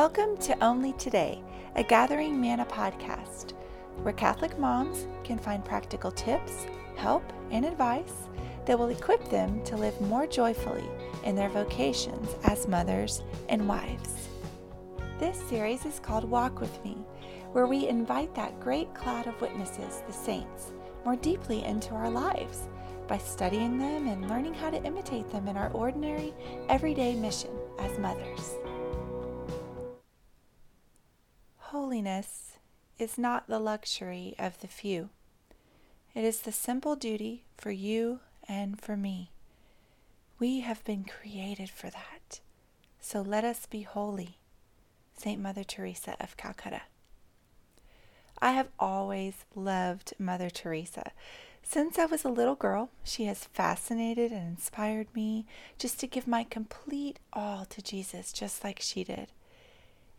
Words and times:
Welcome 0.00 0.36
to 0.42 0.64
Only 0.64 0.92
Today, 0.92 1.42
a 1.74 1.82
Gathering 1.82 2.40
Manna 2.40 2.64
podcast, 2.66 3.54
where 4.02 4.14
Catholic 4.14 4.56
moms 4.56 5.08
can 5.24 5.40
find 5.40 5.64
practical 5.64 6.12
tips, 6.12 6.68
help, 6.94 7.24
and 7.50 7.64
advice 7.64 8.28
that 8.64 8.78
will 8.78 8.90
equip 8.90 9.28
them 9.28 9.60
to 9.64 9.76
live 9.76 10.00
more 10.02 10.24
joyfully 10.24 10.88
in 11.24 11.34
their 11.34 11.48
vocations 11.48 12.28
as 12.44 12.68
mothers 12.68 13.22
and 13.48 13.68
wives. 13.68 14.28
This 15.18 15.36
series 15.48 15.84
is 15.84 15.98
called 15.98 16.30
Walk 16.30 16.60
With 16.60 16.84
Me, 16.84 16.96
where 17.50 17.66
we 17.66 17.88
invite 17.88 18.32
that 18.36 18.60
great 18.60 18.94
cloud 18.94 19.26
of 19.26 19.40
witnesses, 19.40 20.04
the 20.06 20.12
saints, 20.12 20.70
more 21.04 21.16
deeply 21.16 21.64
into 21.64 21.94
our 21.94 22.08
lives 22.08 22.68
by 23.08 23.18
studying 23.18 23.78
them 23.78 24.06
and 24.06 24.30
learning 24.30 24.54
how 24.54 24.70
to 24.70 24.84
imitate 24.84 25.28
them 25.32 25.48
in 25.48 25.56
our 25.56 25.72
ordinary, 25.72 26.32
everyday 26.68 27.16
mission 27.16 27.50
as 27.80 27.98
mothers. 27.98 28.54
Holiness 31.98 32.58
is 33.00 33.18
not 33.18 33.48
the 33.48 33.58
luxury 33.58 34.36
of 34.38 34.60
the 34.60 34.68
few. 34.68 35.08
It 36.14 36.22
is 36.22 36.42
the 36.42 36.52
simple 36.52 36.94
duty 36.94 37.42
for 37.56 37.72
you 37.72 38.20
and 38.46 38.80
for 38.80 38.96
me. 38.96 39.32
We 40.38 40.60
have 40.60 40.84
been 40.84 41.02
created 41.02 41.70
for 41.70 41.90
that. 41.90 42.38
So 43.00 43.20
let 43.20 43.42
us 43.42 43.66
be 43.66 43.82
holy. 43.82 44.38
St. 45.16 45.42
Mother 45.42 45.64
Teresa 45.64 46.14
of 46.20 46.36
Calcutta. 46.36 46.82
I 48.40 48.52
have 48.52 48.68
always 48.78 49.44
loved 49.56 50.14
Mother 50.20 50.50
Teresa. 50.50 51.10
Since 51.64 51.98
I 51.98 52.04
was 52.04 52.24
a 52.24 52.28
little 52.28 52.54
girl, 52.54 52.90
she 53.02 53.24
has 53.24 53.42
fascinated 53.46 54.30
and 54.30 54.46
inspired 54.46 55.12
me 55.16 55.46
just 55.78 55.98
to 55.98 56.06
give 56.06 56.28
my 56.28 56.44
complete 56.44 57.18
all 57.32 57.64
to 57.64 57.82
Jesus, 57.82 58.32
just 58.32 58.62
like 58.62 58.78
she 58.78 59.02
did. 59.02 59.32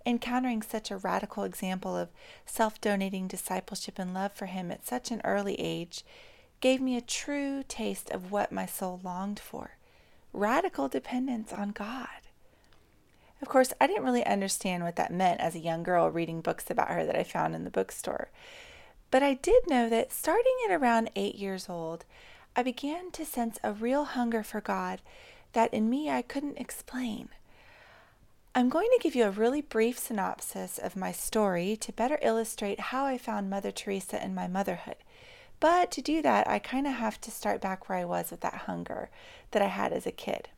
Encountering 0.05 0.61
such 0.61 0.91
a 0.91 0.97
radical 0.97 1.43
example 1.43 1.95
of 1.95 2.09
self 2.45 2.79
donating 2.81 3.27
discipleship 3.27 3.99
and 3.99 4.13
love 4.13 4.33
for 4.33 4.45
Him 4.47 4.71
at 4.71 4.87
such 4.87 5.11
an 5.11 5.21
early 5.23 5.55
age 5.59 6.03
gave 6.61 6.81
me 6.81 6.97
a 6.97 7.01
true 7.01 7.63
taste 7.67 8.09
of 8.09 8.31
what 8.31 8.51
my 8.51 8.65
soul 8.65 8.99
longed 9.03 9.39
for 9.39 9.77
radical 10.33 10.87
dependence 10.87 11.51
on 11.51 11.71
God. 11.71 12.07
Of 13.41 13.47
course, 13.47 13.73
I 13.79 13.87
didn't 13.87 14.03
really 14.03 14.25
understand 14.25 14.83
what 14.83 14.95
that 14.97 15.13
meant 15.13 15.39
as 15.39 15.55
a 15.55 15.59
young 15.59 15.81
girl 15.83 16.09
reading 16.09 16.41
books 16.41 16.69
about 16.69 16.89
her 16.89 17.05
that 17.05 17.15
I 17.15 17.23
found 17.23 17.55
in 17.55 17.63
the 17.63 17.69
bookstore. 17.69 18.29
But 19.11 19.23
I 19.23 19.35
did 19.35 19.63
know 19.67 19.89
that 19.89 20.11
starting 20.11 20.55
at 20.67 20.75
around 20.75 21.09
eight 21.15 21.35
years 21.35 21.69
old, 21.69 22.05
I 22.55 22.63
began 22.63 23.11
to 23.11 23.25
sense 23.25 23.57
a 23.63 23.71
real 23.71 24.03
hunger 24.03 24.43
for 24.43 24.61
God 24.61 25.01
that 25.53 25.73
in 25.73 25.89
me 25.89 26.09
I 26.09 26.21
couldn't 26.21 26.59
explain. 26.59 27.29
I'm 28.55 28.69
going 28.69 28.89
to 28.91 28.99
give 29.01 29.15
you 29.15 29.25
a 29.25 29.31
really 29.31 29.61
brief 29.61 29.99
synopsis 29.99 30.79
of 30.79 30.95
my 30.95 31.11
story 31.11 31.77
to 31.77 31.93
better 31.93 32.17
illustrate 32.21 32.79
how 32.79 33.05
I 33.05 33.17
found 33.17 33.49
Mother 33.49 33.71
Teresa 33.71 34.23
in 34.23 34.33
my 34.33 34.47
motherhood. 34.47 34.95
But 35.59 35.91
to 35.91 36.01
do 36.01 36.21
that, 36.23 36.47
I 36.47 36.57
kind 36.57 36.87
of 36.87 36.93
have 36.93 37.21
to 37.21 37.31
start 37.31 37.61
back 37.61 37.87
where 37.87 37.99
I 37.99 38.05
was 38.05 38.31
with 38.31 38.41
that 38.41 38.65
hunger 38.65 39.11
that 39.51 39.61
I 39.61 39.67
had 39.67 39.93
as 39.93 40.07
a 40.07 40.11
kid. 40.11 40.49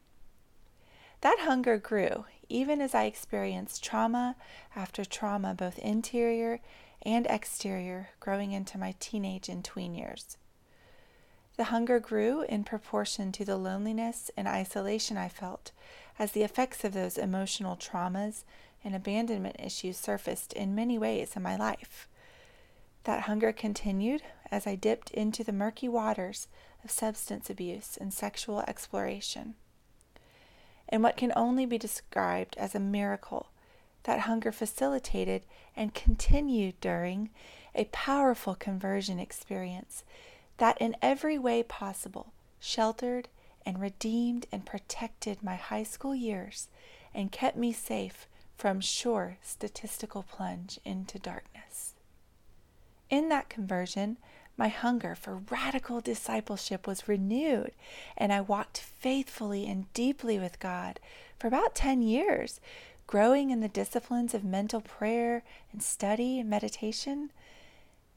That 1.20 1.39
hunger 1.42 1.78
grew 1.78 2.25
even 2.48 2.81
as 2.81 2.94
I 2.95 3.06
experienced 3.06 3.83
trauma 3.83 4.36
after 4.76 5.05
trauma, 5.05 5.53
both 5.53 5.80
interior 5.80 6.59
and 7.02 7.26
exterior, 7.28 8.09
growing 8.20 8.52
into 8.52 8.78
my 8.78 8.95
teenage 9.00 9.50
and 9.50 9.64
tween 9.64 9.95
years. 9.95 10.38
The 11.62 11.66
hunger 11.66 12.00
grew 12.00 12.42
in 12.42 12.64
proportion 12.64 13.31
to 13.34 13.45
the 13.45 13.56
loneliness 13.56 14.31
and 14.36 14.48
isolation 14.48 15.16
I 15.16 15.30
felt 15.30 15.72
as 16.17 16.31
the 16.31 16.42
effects 16.42 16.84
of 16.84 16.94
those 16.94 17.20
emotional 17.20 17.76
traumas 17.76 18.45
and 18.84 18.95
abandonment 18.95 19.58
issues 19.59 19.95
surfaced 19.95 20.54
in 20.54 20.73
many 20.73 20.98
ways 20.98 21.36
in 21.36 21.44
my 21.44 21.56
life. 21.56 22.08
That 23.04 23.26
hunger 23.26 23.54
continued 23.54 24.23
as 24.50 24.66
I 24.66 24.73
dipped 24.73 25.12
into 25.12 25.44
the 25.44 25.54
murky 25.54 25.88
waters 25.88 26.48
of 26.83 26.89
substance 26.89 27.48
abuse 27.48 27.95
and 27.95 28.11
sexual 28.11 28.61
exploration. 28.61 29.54
In 30.92 31.04
what 31.04 31.16
can 31.16 31.32
only 31.36 31.67
be 31.67 31.77
described 31.77 32.58
as 32.58 32.73
a 32.73 32.80
miracle, 32.80 33.52
that 34.05 34.21
hunger 34.21 34.52
facilitated 34.52 35.44
and 35.76 35.94
continued 35.94 36.82
during 36.82 37.30
a 37.76 37.86
powerful 37.86 38.55
conversion 38.55 39.20
experience 39.20 40.04
that, 40.61 40.80
in 40.80 40.95
every 41.02 41.39
way 41.39 41.64
possible, 41.64 42.33
sheltered 42.60 43.27
and 43.66 43.82
redeemed 43.82 44.45
and 44.52 44.64
protected 44.64 45.42
my 45.42 45.55
high 45.55 45.82
school 45.82 46.14
years 46.14 46.67
and 47.16 47.32
kept 47.32 47.58
me 47.58 47.73
safe 47.73 48.27
from 48.55 48.80
sure 48.80 49.38
statistical 49.42 50.21
plunge 50.21 50.80
into 50.86 51.17
darkness. 51.17 51.95
In 53.10 53.30
that 53.30 53.50
conversion, 53.50 54.17
my 54.55 54.67
hunger 54.67 55.16
for 55.16 55.42
radical 55.50 56.00
discipleship 56.00 56.86
was 56.86 57.08
renewed, 57.08 57.71
and 58.16 58.32
I 58.32 58.42
walked 58.42 58.77
faithfully 58.77 59.66
and 59.66 59.92
deeply 59.95 60.38
with 60.38 60.60
God 60.60 61.00
for 61.39 61.48
about 61.48 61.73
10 61.73 62.04
years, 62.04 62.61
growing 63.08 63.50
in 63.50 63.61
the 63.61 63.67
disciplines 63.67 64.36
of 64.36 64.44
mental 64.44 64.82
prayer 64.82 65.42
and 65.71 65.82
study 65.82 66.39
and 66.39 66.48
meditation. 66.48 67.32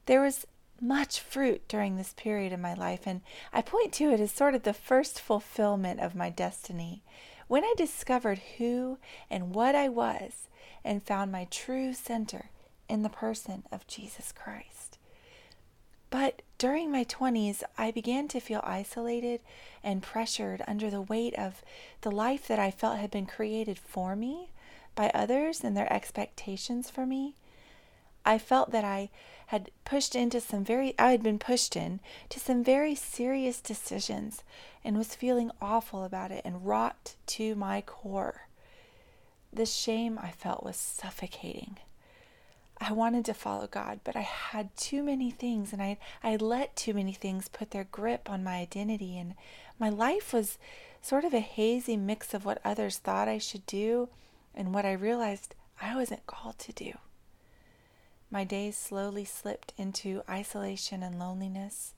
There 0.05 0.21
was 0.21 0.45
much 0.81 1.19
fruit 1.19 1.67
during 1.67 1.95
this 1.95 2.13
period 2.13 2.51
in 2.51 2.61
my 2.61 2.73
life, 2.73 3.01
and 3.05 3.21
I 3.53 3.61
point 3.61 3.93
to 3.93 4.11
it 4.11 4.19
as 4.19 4.31
sort 4.31 4.55
of 4.55 4.63
the 4.63 4.73
first 4.73 5.19
fulfillment 5.19 5.99
of 5.99 6.15
my 6.15 6.29
destiny 6.29 7.03
when 7.47 7.63
I 7.63 7.73
discovered 7.77 8.39
who 8.57 8.97
and 9.29 9.53
what 9.53 9.75
I 9.75 9.87
was 9.87 10.47
and 10.83 11.03
found 11.03 11.31
my 11.31 11.47
true 11.49 11.93
center 11.93 12.49
in 12.89 13.03
the 13.03 13.09
person 13.09 13.63
of 13.71 13.87
Jesus 13.87 14.31
Christ. 14.31 14.97
But 16.09 16.43
during 16.57 16.91
my 16.91 17.03
20s, 17.03 17.63
I 17.77 17.91
began 17.91 18.27
to 18.29 18.39
feel 18.39 18.61
isolated 18.63 19.41
and 19.83 20.01
pressured 20.01 20.63
under 20.67 20.89
the 20.89 21.01
weight 21.01 21.35
of 21.35 21.61
the 22.01 22.11
life 22.11 22.47
that 22.47 22.59
I 22.59 22.71
felt 22.71 22.99
had 22.99 23.11
been 23.11 23.25
created 23.25 23.77
for 23.77 24.15
me 24.15 24.51
by 24.95 25.11
others 25.13 25.63
and 25.63 25.75
their 25.75 25.91
expectations 25.91 26.89
for 26.89 27.05
me. 27.05 27.35
I 28.25 28.37
felt 28.37 28.71
that 28.71 28.83
I 28.83 29.09
had 29.47 29.69
pushed 29.83 30.15
into 30.15 30.41
some 30.41 30.63
very, 30.63 30.95
I 30.97 31.11
had 31.11 31.21
been 31.21 31.37
pushed 31.37 31.75
in 31.75 31.99
to 32.29 32.39
some 32.39 32.63
very 32.63 32.95
serious 32.95 33.61
decisions 33.61 34.43
and 34.83 34.97
was 34.97 35.15
feeling 35.15 35.51
awful 35.61 36.03
about 36.03 36.31
it 36.31 36.41
and 36.43 36.65
rocked 36.65 37.15
to 37.27 37.53
my 37.55 37.81
core. 37.81 38.47
The 39.53 39.65
shame 39.65 40.19
I 40.21 40.31
felt 40.31 40.63
was 40.63 40.75
suffocating. 40.75 41.77
I 42.77 42.91
wanted 42.91 43.23
to 43.25 43.33
follow 43.33 43.67
God, 43.67 44.01
but 44.03 44.15
I 44.15 44.21
had 44.21 44.75
too 44.75 45.01
many 45.01 45.31
things 45.31 45.71
and 45.71 45.81
I 45.81 45.97
I 46.23 46.35
let 46.35 46.75
too 46.75 46.93
many 46.93 47.13
things 47.13 47.47
put 47.47 47.71
their 47.71 47.85
grip 47.85 48.29
on 48.29 48.43
my 48.43 48.57
identity 48.57 49.17
and 49.17 49.35
my 49.79 49.89
life 49.89 50.33
was 50.33 50.57
sort 51.01 51.23
of 51.23 51.33
a 51.33 51.39
hazy 51.39 51.95
mix 51.95 52.33
of 52.33 52.43
what 52.43 52.59
others 52.65 52.97
thought 52.97 53.29
I 53.29 53.37
should 53.37 53.65
do 53.65 54.09
and 54.53 54.73
what 54.73 54.85
I 54.85 54.91
realized 54.91 55.55
I 55.81 55.95
wasn't 55.95 56.27
called 56.27 56.59
to 56.59 56.73
do. 56.73 56.93
My 58.31 58.43
days 58.43 58.77
slowly 58.77 59.25
slipped 59.25 59.73
into 59.77 60.23
isolation 60.29 61.03
and 61.03 61.19
loneliness. 61.19 61.93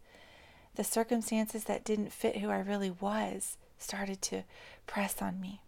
The 0.76 0.84
circumstances 0.84 1.64
that 1.64 1.84
didn't 1.84 2.14
fit 2.14 2.38
who 2.38 2.50
I 2.50 2.60
really 2.60 2.92
was 2.92 3.58
started 3.80 4.22
to 4.24 4.44
press 4.86 5.22
on 5.22 5.40
me. 5.40 5.62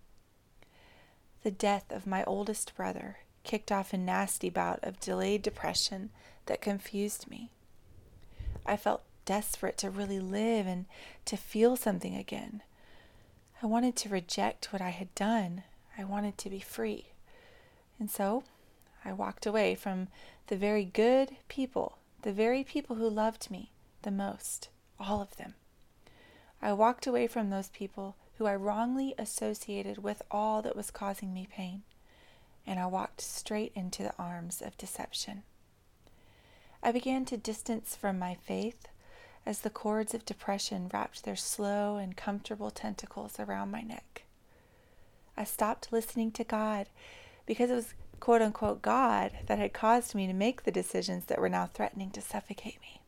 The 1.44 1.52
death 1.52 1.92
of 1.92 2.06
my 2.06 2.24
oldest 2.26 2.76
brother 2.76 3.20
kicked 3.44 3.72
off 3.72 3.94
a 3.94 3.98
nasty 3.98 4.50
bout 4.50 4.80
of 4.84 5.00
delayed 5.00 5.42
depression 5.42 6.10
that 6.46 6.62
confused 6.62 7.30
me. 7.30 7.50
I 8.66 8.78
felt 8.78 9.04
desperate 9.26 9.78
to 9.78 9.90
really 9.90 10.20
live 10.20 10.68
and 10.68 10.86
to 11.26 11.38
feel 11.38 11.76
something 11.76 12.16
again. 12.16 12.62
I 13.62 13.66
wanted 13.66 13.96
to 13.98 14.10
reject 14.10 14.72
what 14.72 14.82
I 14.82 14.90
had 14.90 15.14
done. 15.16 15.64
I 15.98 16.04
wanted 16.04 16.38
to 16.40 16.50
be 16.50 16.60
free. 16.60 17.08
And 18.00 18.10
so 18.10 18.44
I 19.04 19.14
walked 19.14 19.46
away 19.46 19.76
from 19.76 20.08
the 20.48 20.58
very 20.58 20.84
good 20.84 21.38
people, 21.48 21.98
the 22.22 22.34
very 22.34 22.64
people 22.64 22.96
who 22.98 23.10
loved 23.10 23.50
me 23.50 23.72
the 24.02 24.12
most, 24.12 24.70
all 25.00 25.22
of 25.22 25.36
them. 25.38 25.56
I 26.62 26.74
walked 26.74 27.08
away 27.08 27.28
from 27.28 27.50
those 27.50 27.70
people 27.70 28.16
who 28.38 28.46
I 28.46 28.56
wrongly 28.56 29.14
associated 29.18 30.04
with 30.04 30.22
all 30.32 30.62
that 30.62 30.76
was 30.76 30.92
causing 30.92 31.34
me 31.34 31.48
pain, 31.52 31.84
and 32.66 32.80
I 32.80 32.86
walked 32.86 33.22
straight 33.22 33.72
into 33.76 34.04
the 34.04 34.14
arms 34.18 34.62
of 34.62 34.78
deception. 34.78 35.44
I 36.82 36.92
began 36.92 37.26
to 37.26 37.38
distance 37.38 37.96
from 37.96 38.18
my 38.18 38.36
faith 38.36 38.88
as 39.46 39.60
the 39.60 39.70
cords 39.70 40.14
of 40.14 40.26
depression 40.26 40.90
wrapped 40.94 41.24
their 41.24 41.36
slow 41.36 41.98
and 41.98 42.16
comfortable 42.16 42.72
tentacles 42.72 43.40
around 43.40 43.72
my 43.72 43.82
neck. 43.82 44.24
I 45.36 45.44
stopped 45.44 45.92
listening 45.92 46.32
to 46.32 46.44
God 46.44 46.88
because 47.46 47.70
it 47.70 47.76
was 47.76 47.94
quote 48.20 48.42
unquote 48.42 48.82
God 48.82 49.32
that 49.48 49.60
had 49.60 49.74
caused 49.74 50.16
me 50.16 50.28
to 50.28 50.34
make 50.34 50.64
the 50.64 50.72
decisions 50.72 51.26
that 51.26 51.40
were 51.40 51.50
now 51.50 51.66
threatening 51.66 52.12
to 52.12 52.22
suffocate 52.22 52.80
me. 52.82 53.02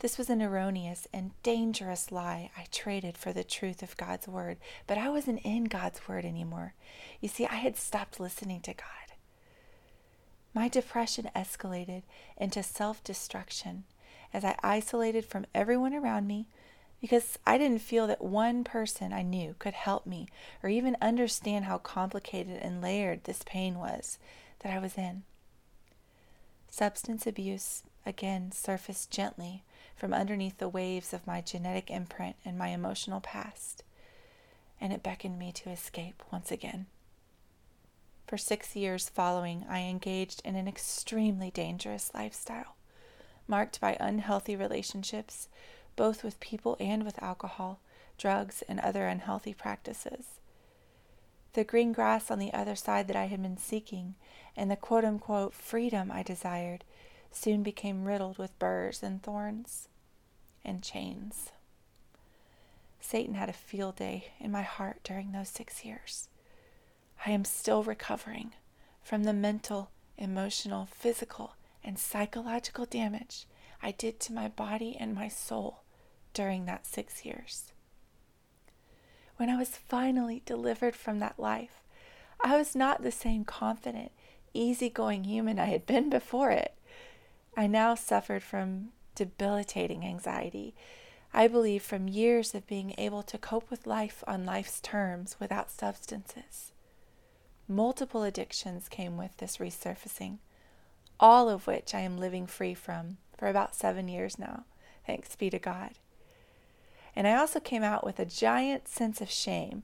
This 0.00 0.16
was 0.16 0.30
an 0.30 0.40
erroneous 0.40 1.06
and 1.12 1.32
dangerous 1.42 2.10
lie 2.10 2.50
I 2.56 2.64
traded 2.72 3.18
for 3.18 3.34
the 3.34 3.44
truth 3.44 3.82
of 3.82 3.98
God's 3.98 4.26
Word, 4.26 4.56
but 4.86 4.96
I 4.96 5.10
wasn't 5.10 5.42
in 5.44 5.64
God's 5.64 6.08
Word 6.08 6.24
anymore. 6.24 6.72
You 7.20 7.28
see, 7.28 7.46
I 7.46 7.56
had 7.56 7.76
stopped 7.76 8.18
listening 8.18 8.62
to 8.62 8.72
God. 8.72 8.86
My 10.54 10.68
depression 10.68 11.28
escalated 11.36 12.02
into 12.38 12.62
self 12.62 13.04
destruction 13.04 13.84
as 14.32 14.44
I 14.44 14.56
isolated 14.62 15.26
from 15.26 15.46
everyone 15.54 15.94
around 15.94 16.26
me 16.26 16.46
because 17.00 17.38
I 17.46 17.56
didn't 17.56 17.80
feel 17.80 18.06
that 18.06 18.22
one 18.22 18.64
person 18.64 19.12
I 19.12 19.22
knew 19.22 19.54
could 19.58 19.74
help 19.74 20.06
me 20.06 20.28
or 20.62 20.68
even 20.68 20.96
understand 21.00 21.64
how 21.64 21.78
complicated 21.78 22.58
and 22.60 22.82
layered 22.82 23.24
this 23.24 23.42
pain 23.46 23.78
was 23.78 24.18
that 24.60 24.72
I 24.72 24.78
was 24.78 24.98
in. 24.98 25.22
Substance 26.68 27.26
abuse 27.26 27.82
again 28.06 28.52
surfaced 28.52 29.10
gently 29.10 29.64
from 29.96 30.14
underneath 30.14 30.58
the 30.58 30.68
waves 30.68 31.12
of 31.12 31.26
my 31.26 31.40
genetic 31.40 31.90
imprint 31.90 32.36
and 32.44 32.56
my 32.56 32.68
emotional 32.68 33.20
past, 33.20 33.82
and 34.80 34.92
it 34.92 35.02
beckoned 35.02 35.38
me 35.38 35.52
to 35.52 35.70
escape 35.70 36.22
once 36.32 36.50
again. 36.50 36.86
For 38.26 38.38
six 38.38 38.76
years 38.76 39.08
following, 39.08 39.66
I 39.68 39.80
engaged 39.80 40.40
in 40.44 40.54
an 40.54 40.68
extremely 40.68 41.50
dangerous 41.50 42.12
lifestyle, 42.14 42.76
marked 43.48 43.80
by 43.80 43.96
unhealthy 43.98 44.54
relationships, 44.54 45.48
both 45.96 46.22
with 46.22 46.40
people 46.40 46.76
and 46.80 47.04
with 47.04 47.22
alcohol, 47.22 47.80
drugs, 48.18 48.62
and 48.68 48.80
other 48.80 49.06
unhealthy 49.06 49.54
practices. 49.54 50.40
The 51.52 51.64
green 51.64 51.92
grass 51.92 52.30
on 52.30 52.38
the 52.38 52.54
other 52.54 52.76
side 52.76 53.08
that 53.08 53.16
I 53.16 53.26
had 53.26 53.42
been 53.42 53.56
seeking, 53.56 54.14
and 54.56 54.70
the 54.70 54.76
quote 54.76 55.04
unquote 55.04 55.54
freedom 55.54 56.10
I 56.12 56.22
desired, 56.22 56.84
soon 57.32 57.62
became 57.62 58.04
riddled 58.04 58.38
with 58.38 58.58
burrs 58.58 59.02
and 59.02 59.22
thorns 59.22 59.88
and 60.64 60.82
chains. 60.82 61.50
Satan 63.00 63.34
had 63.34 63.48
a 63.48 63.54
field 63.54 63.96
day 63.96 64.28
in 64.38 64.50
my 64.50 64.62
heart 64.62 65.00
during 65.02 65.32
those 65.32 65.48
six 65.48 65.84
years. 65.84 66.28
I 67.26 67.30
am 67.30 67.44
still 67.44 67.82
recovering 67.82 68.52
from 69.02 69.24
the 69.24 69.32
mental, 69.32 69.90
emotional, 70.16 70.86
physical, 70.86 71.54
and 71.82 71.98
psychological 71.98 72.84
damage 72.84 73.46
I 73.82 73.92
did 73.92 74.20
to 74.20 74.32
my 74.32 74.48
body 74.48 74.96
and 74.98 75.14
my 75.14 75.28
soul 75.28 75.82
during 76.34 76.66
that 76.66 76.86
six 76.86 77.24
years. 77.24 77.72
When 79.36 79.48
I 79.48 79.56
was 79.56 79.70
finally 79.70 80.42
delivered 80.44 80.94
from 80.94 81.18
that 81.20 81.38
life, 81.38 81.82
I 82.42 82.56
was 82.56 82.76
not 82.76 83.02
the 83.02 83.12
same 83.12 83.44
confident, 83.44 84.12
easygoing 84.52 85.24
human 85.24 85.58
I 85.58 85.66
had 85.66 85.86
been 85.86 86.10
before 86.10 86.50
it. 86.50 86.74
I 87.56 87.66
now 87.66 87.94
suffered 87.94 88.42
from 88.42 88.90
debilitating 89.14 90.04
anxiety. 90.04 90.74
I 91.32 91.48
believe 91.48 91.82
from 91.82 92.08
years 92.08 92.54
of 92.54 92.66
being 92.66 92.94
able 92.98 93.22
to 93.24 93.38
cope 93.38 93.70
with 93.70 93.86
life 93.86 94.24
on 94.26 94.44
life's 94.44 94.80
terms 94.80 95.36
without 95.38 95.70
substances. 95.70 96.72
Multiple 97.68 98.24
addictions 98.24 98.88
came 98.88 99.16
with 99.16 99.36
this 99.36 99.58
resurfacing, 99.58 100.38
all 101.20 101.48
of 101.48 101.66
which 101.66 101.94
I 101.94 102.00
am 102.00 102.18
living 102.18 102.46
free 102.46 102.74
from 102.74 103.18
for 103.40 103.48
about 103.48 103.74
seven 103.74 104.06
years 104.06 104.38
now, 104.38 104.64
thanks 105.06 105.34
be 105.34 105.48
to 105.48 105.58
God. 105.58 105.92
And 107.16 107.26
I 107.26 107.34
also 107.34 107.58
came 107.58 107.82
out 107.82 108.04
with 108.04 108.20
a 108.20 108.26
giant 108.26 108.86
sense 108.86 109.22
of 109.22 109.30
shame 109.30 109.82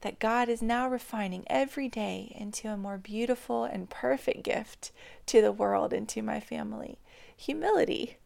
that 0.00 0.18
God 0.18 0.48
is 0.48 0.60
now 0.60 0.88
refining 0.88 1.44
every 1.46 1.88
day 1.88 2.34
into 2.36 2.68
a 2.68 2.76
more 2.76 2.98
beautiful 2.98 3.62
and 3.62 3.88
perfect 3.88 4.42
gift 4.42 4.90
to 5.26 5.40
the 5.40 5.52
world 5.52 5.92
and 5.92 6.08
to 6.08 6.20
my 6.20 6.40
family 6.40 6.98
humility. 7.36 8.16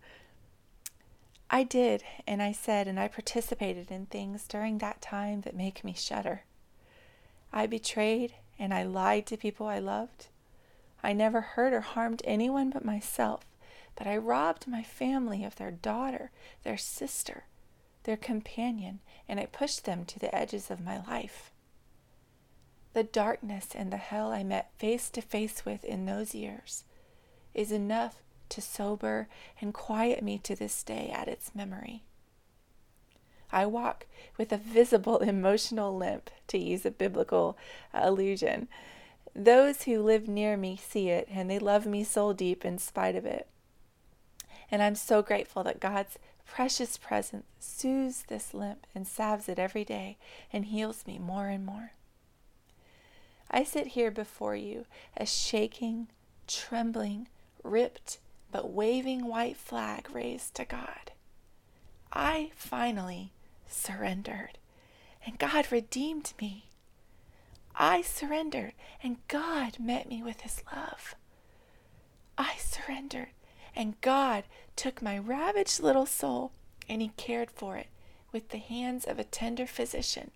I 1.50 1.62
did, 1.65 2.05
and 2.26 2.41
I 2.41 2.53
said, 2.53 2.87
and 2.87 2.99
I 2.99 3.09
participated 3.09 3.91
in 3.91 4.06
things 4.06 4.47
during 4.47 4.79
that 4.79 5.03
time 5.03 5.43
that 5.43 5.55
make 5.55 5.85
me 5.85 5.94
shudder. 5.94 6.44
I 7.53 7.67
betrayed 7.67 8.35
and 8.59 8.73
I 8.73 8.85
lied 8.85 9.26
to 9.26 9.37
people 9.37 9.67
I 9.67 9.79
loved. 9.79 10.29
I 11.03 11.12
never 11.12 11.41
hurt 11.41 11.73
or 11.73 11.81
harmed 11.81 12.23
anyone 12.25 12.71
but 12.71 12.85
myself, 12.85 13.44
but 13.96 14.06
I 14.06 14.16
robbed 14.16 14.66
my 14.66 14.82
family 14.82 15.44
of 15.44 15.56
their 15.56 15.70
daughter, 15.70 16.31
their 16.64 16.76
sister, 16.76 17.44
their 18.04 18.16
companion, 18.16 19.00
and 19.28 19.38
I 19.38 19.46
pushed 19.46 19.84
them 19.84 20.04
to 20.06 20.19
the 20.19 20.34
edges 20.34 20.70
of 20.70 20.81
my 20.81 21.02
life. 21.06 21.52
The 22.92 23.04
darkness 23.04 23.69
and 23.75 23.92
the 23.92 23.98
hell 23.98 24.32
I 24.32 24.42
met 24.42 24.72
face 24.78 25.10
to 25.10 25.20
face 25.20 25.64
with 25.64 25.84
in 25.84 26.06
those 26.06 26.34
years 26.34 26.84
is 27.54 27.72
enough 27.72 28.22
to 28.48 28.60
sober 28.60 29.28
and 29.60 29.72
quiet 29.72 30.22
me 30.22 30.38
to 30.38 30.56
this 30.56 30.82
day 30.82 31.10
at 31.14 31.28
its 31.28 31.54
memory. 31.54 32.02
I 33.52 33.66
walk 33.66 34.06
with 34.37 34.52
a 34.52 34.56
visible 34.56 35.19
emotional 35.19 35.96
limp, 35.96 36.31
to 36.48 36.58
use 36.58 36.84
a 36.84 36.90
biblical 36.90 37.56
uh, 37.94 38.00
allusion. 38.02 38.69
Those 39.34 39.82
who 39.82 40.02
live 40.02 40.28
near 40.28 40.56
me 40.56 40.76
see 40.76 41.08
it, 41.10 41.28
and 41.31 41.48
they 41.48 41.58
love 41.58 41.87
me 41.87 42.02
soul 42.02 42.32
deep 42.32 42.64
in 42.64 42.78
spite 42.78 43.14
of 43.14 43.25
it. 43.25 43.46
And 44.70 44.82
I'm 44.82 44.94
so 44.94 45.22
grateful 45.22 45.62
that 45.64 45.81
God's 45.81 46.19
precious 46.46 46.96
presence 46.96 47.46
soothes 47.58 48.25
this 48.28 48.55
limp 48.55 48.87
and 48.94 49.06
salves 49.06 49.49
it 49.49 49.58
every 49.58 49.84
day 49.84 50.17
and 50.52 50.67
heals 50.67 51.06
me 51.06 51.19
more 51.19 51.49
and 51.49 51.64
more. 51.64 51.93
I 53.50 53.64
sit 53.64 53.88
here 53.88 54.11
before 54.11 54.55
you, 54.55 54.87
a 55.17 55.26
shaking, 55.26 56.08
trembling, 56.46 57.28
ripped, 57.64 58.19
but 58.52 58.70
waving 58.70 59.26
white 59.26 59.56
flag 59.56 60.08
raised 60.12 60.55
to 60.56 60.64
God. 60.64 61.12
I 62.12 62.50
finally 62.55 63.32
surrendered, 63.69 64.58
and 65.25 65.38
God 65.38 65.70
redeemed 65.70 66.32
me. 66.40 66.66
I 67.76 68.02
surrendered, 68.02 68.73
and 69.02 69.16
God 69.28 69.78
met 69.78 70.08
me 70.08 70.23
with 70.23 70.40
His 70.40 70.62
love. 70.75 71.14
I 72.37 72.55
surrendered, 72.56 73.28
and 73.75 74.00
God 74.00 74.44
took 74.76 75.02
my 75.02 75.19
ravaged 75.19 75.81
little 75.81 76.06
soul 76.06 76.52
and 76.88 77.00
He 77.00 77.12
cared 77.17 77.50
for 77.50 77.76
it 77.76 77.88
with 78.32 78.50
the 78.50 78.58
hands 78.58 79.05
of 79.05 79.19
a 79.19 79.25
tender 79.25 79.67
physician. 79.67 80.31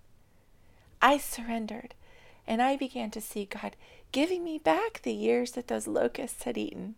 I 1.00 1.18
surrendered, 1.18 1.94
and 2.46 2.62
I 2.62 2.76
began 2.76 3.10
to 3.12 3.20
see 3.20 3.44
God 3.44 3.76
giving 4.12 4.44
me 4.44 4.58
back 4.58 5.02
the 5.02 5.12
years 5.12 5.52
that 5.52 5.68
those 5.68 5.86
locusts 5.86 6.44
had 6.44 6.56
eaten. 6.56 6.94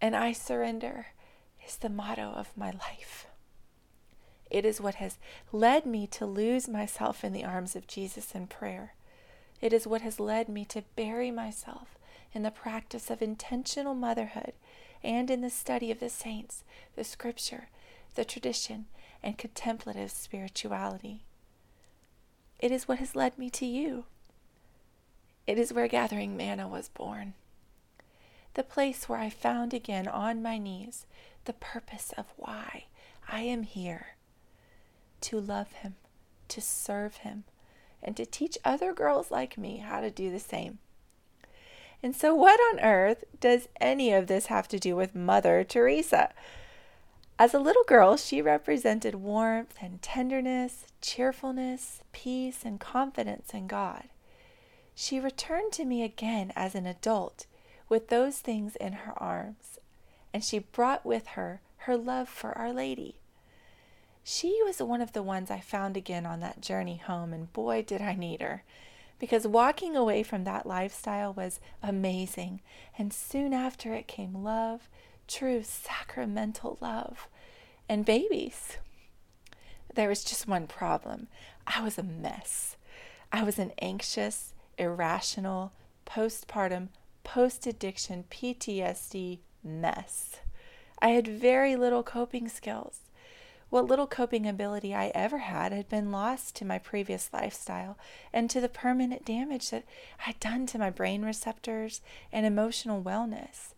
And 0.00 0.16
I 0.16 0.32
surrender 0.32 1.08
is 1.66 1.76
the 1.76 1.88
motto 1.88 2.32
of 2.34 2.56
my 2.56 2.70
life. 2.70 3.26
It 4.50 4.64
is 4.64 4.80
what 4.80 4.94
has 4.96 5.18
led 5.52 5.84
me 5.84 6.06
to 6.08 6.24
lose 6.24 6.68
myself 6.68 7.22
in 7.22 7.32
the 7.32 7.44
arms 7.44 7.76
of 7.76 7.86
Jesus 7.86 8.34
in 8.34 8.46
prayer. 8.46 8.94
It 9.60 9.72
is 9.72 9.86
what 9.86 10.02
has 10.02 10.20
led 10.20 10.48
me 10.48 10.64
to 10.66 10.84
bury 10.96 11.30
myself 11.30 11.98
in 12.32 12.42
the 12.42 12.50
practice 12.50 13.10
of 13.10 13.20
intentional 13.20 13.94
motherhood 13.94 14.52
and 15.02 15.30
in 15.30 15.40
the 15.40 15.50
study 15.50 15.90
of 15.90 16.00
the 16.00 16.08
saints, 16.08 16.64
the 16.96 17.04
scripture, 17.04 17.68
the 18.14 18.24
tradition, 18.24 18.86
and 19.22 19.38
contemplative 19.38 20.10
spirituality. 20.10 21.24
It 22.58 22.70
is 22.72 22.88
what 22.88 22.98
has 22.98 23.16
led 23.16 23.38
me 23.38 23.50
to 23.50 23.66
you. 23.66 24.04
It 25.46 25.58
is 25.58 25.72
where 25.72 25.88
Gathering 25.88 26.36
Manna 26.36 26.68
was 26.68 26.88
born 26.88 27.34
the 28.58 28.64
place 28.64 29.08
where 29.08 29.20
I 29.20 29.30
found 29.30 29.72
again 29.72 30.08
on 30.08 30.42
my 30.42 30.58
knees 30.58 31.06
the 31.44 31.52
purpose 31.52 32.12
of 32.18 32.26
why 32.34 32.86
I 33.28 33.42
am 33.42 33.62
here 33.62 34.16
to 35.20 35.40
love 35.40 35.70
Him, 35.70 35.94
to 36.48 36.60
serve 36.60 37.18
Him, 37.18 37.44
and 38.02 38.16
to 38.16 38.26
teach 38.26 38.58
other 38.64 38.92
girls 38.92 39.30
like 39.30 39.56
me 39.58 39.76
how 39.76 40.00
to 40.00 40.10
do 40.10 40.32
the 40.32 40.40
same. 40.40 40.80
And 42.02 42.14
so, 42.14 42.34
what 42.34 42.60
on 42.72 42.80
earth 42.80 43.24
does 43.40 43.68
any 43.80 44.12
of 44.12 44.26
this 44.26 44.46
have 44.46 44.68
to 44.68 44.78
do 44.78 44.94
with 44.94 45.14
Mother 45.14 45.64
Teresa? 45.64 46.30
As 47.40 47.54
a 47.54 47.60
little 47.60 47.84
girl, 47.84 48.16
she 48.16 48.42
represented 48.42 49.14
warmth 49.16 49.76
and 49.80 50.02
tenderness, 50.02 50.86
cheerfulness, 51.00 52.02
peace, 52.12 52.64
and 52.64 52.80
confidence 52.80 53.54
in 53.54 53.66
God. 53.66 54.04
She 54.94 55.20
returned 55.20 55.72
to 55.74 55.84
me 55.84 56.02
again 56.02 56.52
as 56.56 56.74
an 56.74 56.86
adult 56.86 57.46
with 57.88 58.08
those 58.08 58.38
things 58.38 58.74
in 58.76 58.92
her 58.92 59.14
arms, 59.16 59.78
and 60.34 60.42
she 60.42 60.58
brought 60.58 61.06
with 61.06 61.28
her 61.28 61.60
her 61.82 61.96
love 61.96 62.28
for 62.28 62.56
Our 62.58 62.72
Lady. 62.72 63.16
She 64.24 64.60
was 64.64 64.82
one 64.82 65.00
of 65.00 65.12
the 65.12 65.22
ones 65.22 65.50
I 65.50 65.60
found 65.60 65.96
again 65.96 66.26
on 66.26 66.40
that 66.40 66.60
journey 66.60 66.96
home, 66.96 67.32
and 67.32 67.52
boy, 67.52 67.82
did 67.82 68.02
I 68.02 68.14
need 68.14 68.42
her. 68.42 68.62
Because 69.18 69.46
walking 69.46 69.96
away 69.96 70.22
from 70.22 70.44
that 70.44 70.66
lifestyle 70.66 71.32
was 71.32 71.60
amazing, 71.82 72.60
and 72.96 73.12
soon 73.12 73.52
after 73.52 73.94
it 73.94 74.06
came 74.06 74.44
love, 74.44 74.88
true 75.26 75.62
sacramental 75.62 76.78
love, 76.80 77.28
and 77.88 78.04
babies. 78.04 78.76
There 79.94 80.08
was 80.08 80.22
just 80.22 80.46
one 80.46 80.66
problem 80.66 81.28
I 81.66 81.82
was 81.82 81.98
a 81.98 82.02
mess. 82.02 82.76
I 83.32 83.42
was 83.42 83.58
an 83.58 83.72
anxious, 83.80 84.54
irrational, 84.78 85.72
postpartum 86.06 86.88
post 87.24 87.66
addiction 87.66 88.24
PTSD 88.30 89.40
mess. 89.62 90.36
I 91.00 91.08
had 91.08 91.28
very 91.28 91.76
little 91.76 92.02
coping 92.02 92.48
skills. 92.48 93.00
What 93.70 93.86
little 93.86 94.06
coping 94.06 94.46
ability 94.46 94.94
I 94.94 95.08
ever 95.08 95.38
had 95.38 95.72
had 95.72 95.90
been 95.90 96.10
lost 96.10 96.56
to 96.56 96.64
my 96.64 96.78
previous 96.78 97.28
lifestyle 97.34 97.98
and 98.32 98.48
to 98.48 98.62
the 98.62 98.68
permanent 98.68 99.26
damage 99.26 99.68
that 99.70 99.84
I'd 100.26 100.40
done 100.40 100.64
to 100.68 100.78
my 100.78 100.88
brain 100.88 101.22
receptors 101.22 102.00
and 102.32 102.46
emotional 102.46 103.02
wellness. 103.02 103.74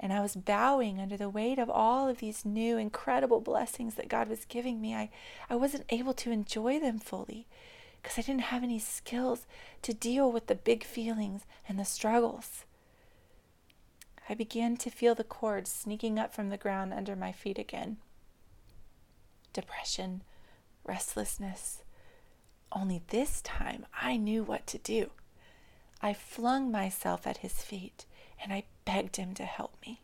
And 0.00 0.14
I 0.14 0.20
was 0.20 0.34
bowing 0.34 0.98
under 0.98 1.18
the 1.18 1.28
weight 1.28 1.58
of 1.58 1.68
all 1.68 2.08
of 2.08 2.18
these 2.18 2.46
new 2.46 2.78
incredible 2.78 3.42
blessings 3.42 3.96
that 3.96 4.08
God 4.08 4.28
was 4.28 4.46
giving 4.46 4.80
me. 4.80 4.94
I, 4.94 5.10
I 5.50 5.56
wasn't 5.56 5.84
able 5.90 6.14
to 6.14 6.32
enjoy 6.32 6.80
them 6.80 6.98
fully 6.98 7.46
because 8.02 8.18
I 8.18 8.22
didn't 8.22 8.44
have 8.44 8.62
any 8.62 8.78
skills 8.78 9.46
to 9.82 9.92
deal 9.92 10.32
with 10.32 10.46
the 10.46 10.54
big 10.54 10.84
feelings 10.84 11.42
and 11.68 11.78
the 11.78 11.84
struggles. 11.84 12.64
I 14.28 14.34
began 14.34 14.78
to 14.78 14.90
feel 14.90 15.14
the 15.14 15.22
cords 15.22 15.70
sneaking 15.70 16.18
up 16.18 16.34
from 16.34 16.48
the 16.48 16.56
ground 16.56 16.94
under 16.94 17.14
my 17.14 17.30
feet 17.30 17.58
again 17.58 17.98
depression, 19.52 20.22
restlessness. 20.84 21.82
Only 22.70 23.02
this 23.08 23.40
time 23.42 23.86
I 23.94 24.16
knew 24.16 24.42
what 24.42 24.66
to 24.68 24.78
do. 24.78 25.10
I 26.00 26.14
flung 26.14 26.70
myself 26.70 27.26
at 27.26 27.38
his 27.38 27.62
feet 27.62 28.06
and 28.42 28.52
I 28.52 28.64
begged 28.84 29.16
him 29.16 29.34
to 29.34 29.44
help 29.44 29.74
me. 29.86 30.00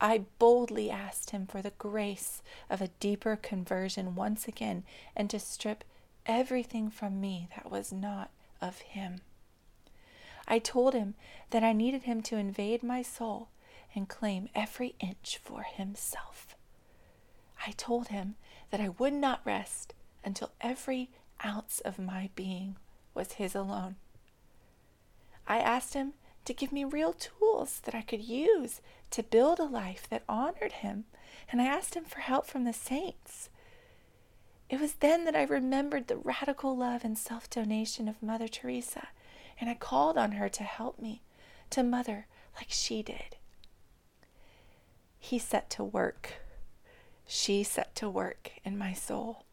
I 0.00 0.26
boldly 0.38 0.90
asked 0.90 1.30
him 1.30 1.46
for 1.46 1.62
the 1.62 1.72
grace 1.78 2.42
of 2.68 2.80
a 2.80 2.88
deeper 3.00 3.36
conversion 3.36 4.14
once 4.14 4.46
again 4.46 4.84
and 5.16 5.30
to 5.30 5.38
strip 5.38 5.84
everything 6.26 6.90
from 6.90 7.20
me 7.20 7.48
that 7.54 7.70
was 7.70 7.92
not 7.92 8.30
of 8.60 8.78
him. 8.80 9.20
I 10.46 10.58
told 10.58 10.94
him 10.94 11.14
that 11.50 11.64
I 11.64 11.72
needed 11.72 12.02
him 12.02 12.22
to 12.22 12.36
invade 12.36 12.82
my 12.82 13.02
soul 13.02 13.48
and 13.94 14.08
claim 14.08 14.48
every 14.54 14.94
inch 15.00 15.38
for 15.42 15.62
himself. 15.62 16.56
I 17.66 17.72
told 17.72 18.08
him 18.08 18.36
that 18.70 18.80
I 18.80 18.90
would 18.90 19.14
not 19.14 19.40
rest 19.44 19.94
until 20.24 20.52
every 20.60 21.10
ounce 21.44 21.80
of 21.80 21.98
my 21.98 22.30
being 22.34 22.76
was 23.14 23.32
his 23.32 23.54
alone. 23.54 23.96
I 25.46 25.58
asked 25.58 25.94
him 25.94 26.14
to 26.44 26.52
give 26.54 26.72
me 26.72 26.84
real 26.84 27.14
tools 27.14 27.80
that 27.84 27.94
I 27.94 28.02
could 28.02 28.22
use 28.22 28.80
to 29.10 29.22
build 29.22 29.58
a 29.58 29.64
life 29.64 30.06
that 30.10 30.24
honored 30.28 30.72
him, 30.72 31.04
and 31.50 31.60
I 31.60 31.66
asked 31.66 31.94
him 31.94 32.04
for 32.04 32.20
help 32.20 32.46
from 32.46 32.64
the 32.64 32.72
saints. 32.72 33.48
It 34.68 34.80
was 34.80 34.94
then 34.94 35.24
that 35.24 35.36
I 35.36 35.44
remembered 35.44 36.08
the 36.08 36.16
radical 36.16 36.76
love 36.76 37.04
and 37.04 37.16
self 37.16 37.48
donation 37.48 38.08
of 38.08 38.22
Mother 38.22 38.48
Teresa, 38.48 39.08
and 39.60 39.70
I 39.70 39.74
called 39.74 40.18
on 40.18 40.32
her 40.32 40.48
to 40.50 40.62
help 40.64 40.98
me, 40.98 41.22
to 41.70 41.82
mother 41.82 42.26
like 42.56 42.70
she 42.70 43.02
did. 43.02 43.36
He 45.18 45.38
set 45.38 45.70
to 45.70 45.84
work 45.84 46.43
she 47.26 47.62
set 47.62 47.94
to 47.96 48.08
work 48.08 48.52
in 48.64 48.76
my 48.76 48.92
soul. 48.92 49.44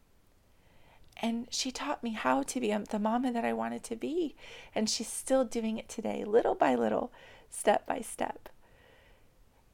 And 1.21 1.47
she 1.51 1.71
taught 1.71 2.03
me 2.03 2.11
how 2.11 2.41
to 2.43 2.59
be 2.59 2.73
um, 2.73 2.85
the 2.85 2.99
mama 2.99 3.31
that 3.31 3.45
I 3.45 3.53
wanted 3.53 3.83
to 3.85 3.95
be. 3.95 4.35
And 4.73 4.89
she's 4.89 5.07
still 5.07 5.45
doing 5.45 5.77
it 5.77 5.87
today, 5.87 6.23
little 6.23 6.55
by 6.55 6.73
little, 6.73 7.11
step 7.49 7.85
by 7.85 7.99
step. 7.99 8.49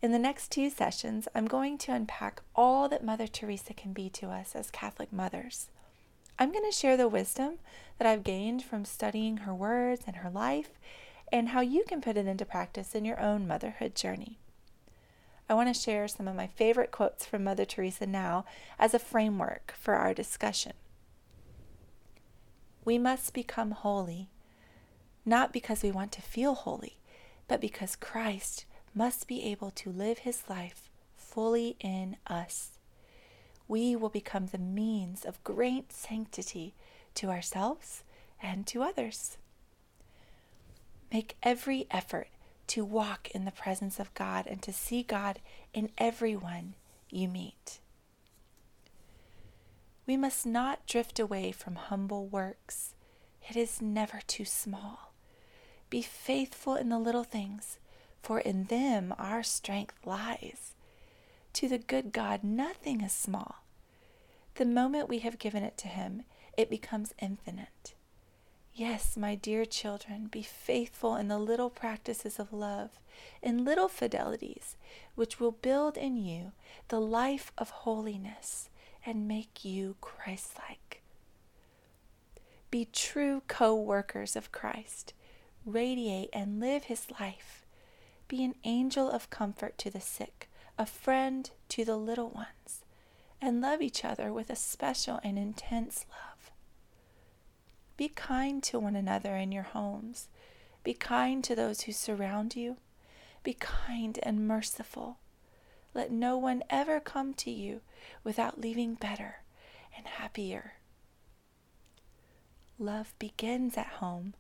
In 0.01 0.12
the 0.12 0.20
next 0.20 0.51
two 0.51 0.70
sessions, 0.70 1.27
I'm 1.34 1.48
going 1.48 1.77
to 1.80 1.94
unpack 1.94 2.42
all 2.56 2.88
that 2.89 3.04
Mother 3.04 3.27
Teresa 3.27 3.74
can 3.74 3.94
be 3.94 4.10
to 4.12 4.27
us 4.27 4.56
as 4.56 4.70
Catholic 4.70 5.12
mothers. 5.12 5.70
I'm 6.38 6.51
going 6.51 6.70
to 6.70 6.77
share 6.77 6.98
the 6.98 7.08
wisdom 7.08 7.56
that 7.98 8.08
I've 8.08 8.24
gained 8.24 8.63
from 8.63 8.86
studying 8.86 9.38
her 9.38 9.56
words 9.56 10.04
and 10.06 10.18
her 10.18 10.30
life, 10.30 10.70
and 11.32 11.50
how 11.50 11.62
you 11.62 11.84
can 11.88 12.00
put 12.00 12.16
it 12.16 12.27
into 12.27 12.46
practice 12.46 12.94
in 12.94 13.06
your 13.06 13.20
own 13.20 13.48
motherhood 13.48 13.96
journey. 13.96 14.38
I 15.50 15.54
want 15.54 15.74
to 15.74 15.82
share 15.82 16.08
some 16.08 16.27
of 16.27 16.36
my 16.36 16.48
favorite 16.48 16.92
quotes 16.92 17.25
from 17.25 17.44
Mother 17.44 17.63
Teresa 17.63 18.06
now 18.06 18.44
as 18.77 18.94
a 18.94 19.00
framework 19.00 19.74
for 19.77 19.94
our 19.94 20.13
discussion. 20.13 20.74
We 22.84 22.98
must 22.98 23.34
become 23.34 23.72
holy, 23.72 24.30
not 25.25 25.54
because 25.54 25.84
we 25.84 25.92
want 25.92 26.12
to 26.13 26.22
feel 26.22 26.54
holy, 26.54 26.98
but 27.48 27.62
because 27.62 27.96
Christ 27.96 28.66
must 28.94 29.27
be 29.27 29.44
able 29.44 29.72
to 29.72 29.89
live 29.89 30.20
his 30.20 30.44
life 30.50 30.89
fully 31.16 31.77
in 31.80 32.18
us. 32.27 32.72
We 33.70 33.96
will 33.96 34.10
become 34.10 34.48
the 34.48 34.58
means 34.58 35.24
of 35.24 35.44
great 35.44 35.94
sanctity 35.94 36.74
to 37.16 37.30
ourselves 37.30 38.04
and 38.42 38.68
to 38.68 38.84
others. 38.84 39.38
Make 41.12 41.38
every 41.42 41.88
effort 41.89 42.27
to 42.68 42.84
walk 42.84 43.30
in 43.32 43.46
the 43.46 43.52
presence 43.52 44.00
of 44.00 44.14
God 44.14 44.46
and 44.48 44.62
to 44.62 44.74
see 44.74 45.04
God 45.04 45.40
in 45.74 45.90
everyone 45.98 46.76
you 47.10 47.28
meet. 47.28 47.80
We 50.06 50.18
must 50.18 50.46
not 50.46 50.86
drift 50.86 51.20
away 51.20 51.52
from 51.52 51.76
humble 51.76 52.28
works. 52.28 52.94
It 53.50 53.56
is 53.56 53.82
never 53.82 54.22
too 54.26 54.46
small. 54.46 55.14
Be 55.90 56.02
faithful 56.02 56.76
in 56.76 56.90
the 56.90 57.00
little 57.00 57.24
things, 57.24 57.78
for 58.22 58.40
in 58.40 58.66
them 58.66 59.14
our 59.18 59.44
strength 59.44 60.06
lies. 60.06 60.74
To 61.54 61.68
the 61.68 61.78
good 61.78 62.12
God, 62.12 62.44
nothing 62.44 63.02
is 63.02 63.14
small. 63.14 63.64
The 64.56 64.66
moment 64.66 65.10
we 65.10 65.20
have 65.20 65.40
given 65.40 65.64
it 65.64 65.78
to 65.80 65.88
Him, 65.88 66.24
it 66.58 66.70
becomes 66.70 67.14
infinite. 67.20 67.94
Yes, 68.78 69.18
my 69.18 69.34
dear 69.34 69.66
children, 69.66 70.28
be 70.28 70.44
faithful 70.44 71.16
in 71.16 71.30
the 71.30 71.40
little 71.40 71.72
practices 71.72 72.38
of 72.38 72.54
love, 72.54 72.92
in 73.42 73.66
little 73.66 73.88
fidelities, 73.88 74.76
which 75.16 75.40
will 75.40 75.54
build 75.54 75.98
in 75.98 76.16
you 76.16 76.52
the 76.90 77.02
life 77.02 77.52
of 77.58 77.72
holiness 77.72 78.70
and 79.04 79.28
make 79.28 79.66
you 79.66 79.96
Christ 80.00 80.60
like. 80.70 81.02
Be 82.70 82.88
true 82.94 83.42
co 83.48 83.74
workers 83.74 84.36
of 84.36 84.52
Christ. 84.52 85.16
Radiate 85.66 86.30
and 86.32 86.60
live 86.60 86.84
his 86.84 87.08
life. 87.20 87.66
Be 88.28 88.44
an 88.44 88.54
angel 88.64 89.10
of 89.10 89.32
comfort 89.32 89.80
to 89.80 89.90
the 89.90 90.00
sick, 90.00 90.50
a 90.78 90.86
friend 90.86 91.50
to 91.70 91.84
the 91.84 91.98
little 91.98 92.30
ones, 92.30 92.84
and 93.42 93.60
love 93.60 93.82
each 93.82 94.06
other 94.06 94.32
with 94.32 94.52
a 94.52 94.56
special 94.56 95.20
and 95.24 95.40
intense 95.40 96.06
love. 96.12 96.27
Be 97.98 98.10
kind 98.10 98.62
to 98.63 98.80
one 98.80 98.96
another 98.96 99.36
in 99.36 99.51
your 99.51 99.63
homes. 99.63 100.30
Be 100.84 100.94
kind 100.94 101.44
to 101.44 101.56
those 101.56 101.82
who 101.82 101.92
surround 101.92 102.56
you. 102.56 102.77
Be 103.44 103.54
kind 103.54 104.20
and 104.22 104.48
merciful. 104.48 105.18
Let 105.96 106.12
no 106.12 106.38
one 106.38 106.63
ever 106.70 107.00
come 107.00 107.34
to 107.36 107.50
you 107.50 107.82
without 108.24 108.62
leaving 108.62 108.94
better 108.94 109.38
and 109.98 110.06
happier. 110.06 110.74
Love 112.77 113.16
begins 113.18 113.77
at 113.77 113.88
home. 113.88 114.36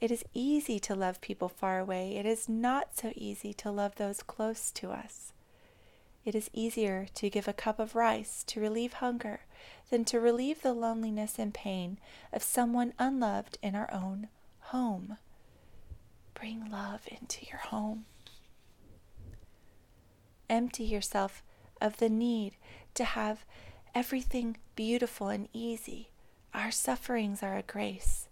It 0.00 0.10
is 0.10 0.24
easy 0.34 0.80
to 0.80 0.96
love 0.96 1.20
people 1.20 1.48
far 1.48 1.78
away. 1.78 2.16
It 2.16 2.26
is 2.26 2.48
not 2.48 2.96
so 2.96 3.12
easy 3.14 3.54
to 3.54 3.70
love 3.70 3.94
those 3.94 4.22
close 4.24 4.72
to 4.72 4.90
us. 4.90 5.33
It 6.24 6.34
is 6.34 6.48
easier 6.54 7.06
to 7.14 7.28
give 7.28 7.46
a 7.46 7.52
cup 7.52 7.78
of 7.78 7.94
rice 7.94 8.42
to 8.44 8.60
relieve 8.60 8.94
hunger 8.94 9.40
than 9.90 10.04
to 10.06 10.18
relieve 10.18 10.62
the 10.62 10.72
loneliness 10.72 11.38
and 11.38 11.52
pain 11.52 11.98
of 12.32 12.42
someone 12.42 12.94
unloved 12.98 13.58
in 13.62 13.74
our 13.74 13.92
own 13.92 14.28
home. 14.60 15.18
Bring 16.32 16.70
love 16.70 17.02
into 17.06 17.44
your 17.46 17.58
home. 17.58 18.06
Empty 20.48 20.84
yourself 20.84 21.42
of 21.80 21.98
the 21.98 22.08
need 22.08 22.56
to 22.94 23.04
have 23.04 23.44
everything 23.94 24.56
beautiful 24.76 25.28
and 25.28 25.48
easy. 25.52 26.08
Our 26.54 26.70
sufferings 26.70 27.42
are 27.42 27.56
a 27.56 27.62
grace. 27.62 28.28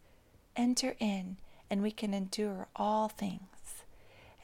Enter 0.56 0.96
in, 0.99 1.37
and 1.70 1.82
we 1.82 1.90
can 1.90 2.14
endure 2.14 2.68
all 2.75 3.08
things. 3.08 3.84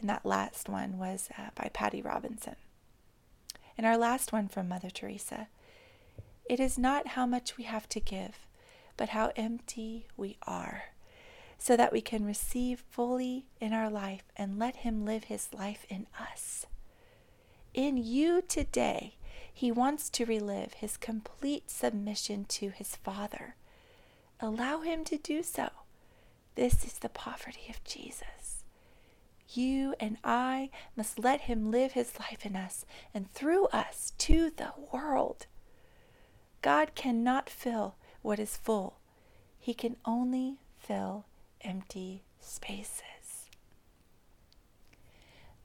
And 0.01 0.09
that 0.09 0.27
last 0.27 0.69
one 0.69 0.99
was 0.99 1.29
uh, 1.39 1.49
by 1.55 1.71
Patty 1.73 2.03
Robinson. 2.03 2.57
And 3.79 3.87
our 3.87 3.97
last 3.97 4.33
one 4.33 4.49
from 4.49 4.69
Mother 4.69 4.91
Teresa 4.91 5.47
it 6.49 6.61
is 6.61 6.79
not 6.79 7.09
how 7.09 7.27
much 7.27 7.57
we 7.59 7.65
have 7.65 7.89
to 7.91 8.01
give, 8.01 8.47
but 8.97 9.11
how 9.11 9.33
empty 9.37 10.07
we 10.17 10.39
are, 10.47 10.85
so 11.59 11.77
that 11.77 11.93
we 11.93 12.01
can 12.01 12.25
receive 12.25 12.83
fully 12.91 13.45
in 13.61 13.75
our 13.75 13.91
life 13.91 14.25
and 14.35 14.59
let 14.59 14.77
Him 14.77 15.05
live 15.05 15.25
His 15.25 15.53
life 15.53 15.85
in 15.91 16.07
us. 16.19 16.65
In 17.75 17.99
you 17.99 18.41
today, 18.41 19.17
He 19.53 19.71
wants 19.71 20.09
to 20.11 20.25
relive 20.25 20.73
His 20.75 20.97
complete 20.97 21.71
submission 21.71 22.47
to 22.47 22.71
His 22.71 22.97
Father. 22.97 23.57
Allow 24.41 24.81
Him 24.81 25.05
to 25.05 25.19
do 25.19 25.43
so. 25.43 25.69
This 26.55 26.83
is 26.85 26.95
the 26.95 27.11
poverty 27.11 27.67
of 27.69 27.85
Jesus. 27.85 28.58
You 29.51 29.95
and 29.99 30.19
I 30.23 30.71
must 30.97 31.19
let 31.19 31.43
Him 31.43 31.71
live 31.71 31.93
His 31.93 32.19
life 32.19 32.45
in 32.45 32.55
us 32.57 32.85
and 33.15 33.33
through 33.33 33.67
us 33.67 34.13
to 34.19 34.51
the 34.51 34.73
world. 34.93 35.47
God 36.61 36.95
cannot 36.95 37.49
fill 37.49 37.97
what 38.23 38.39
is 38.39 38.57
full, 38.57 38.99
He 39.59 39.75
can 39.75 39.97
only 40.05 40.59
fill 40.79 41.25
empty 41.63 42.25
spaces. 42.41 43.03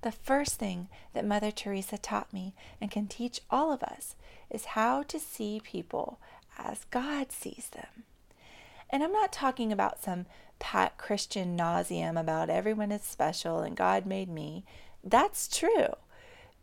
The 0.01 0.11
first 0.11 0.55
thing 0.55 0.89
that 1.13 1.25
Mother 1.25 1.49
Teresa 1.49 1.97
taught 1.97 2.33
me 2.33 2.53
and 2.81 2.91
can 2.91 3.07
teach 3.07 3.39
all 3.49 3.71
of 3.71 3.81
us 3.83 4.15
is 4.49 4.65
how 4.65 5.03
to 5.03 5.17
see 5.17 5.61
people 5.63 6.19
as 6.57 6.83
God 6.91 7.31
sees 7.31 7.69
them. 7.71 8.03
And 8.89 9.01
I'm 9.01 9.13
not 9.13 9.31
talking 9.31 9.71
about 9.71 10.03
some 10.03 10.25
pat 10.63 10.97
Christian 10.97 11.57
nauseum 11.57 12.17
about 12.17 12.49
everyone 12.49 12.89
is 12.89 13.03
special 13.03 13.59
and 13.59 13.75
God 13.75 14.05
made 14.05 14.29
me. 14.29 14.63
That's 15.03 15.49
true, 15.49 15.97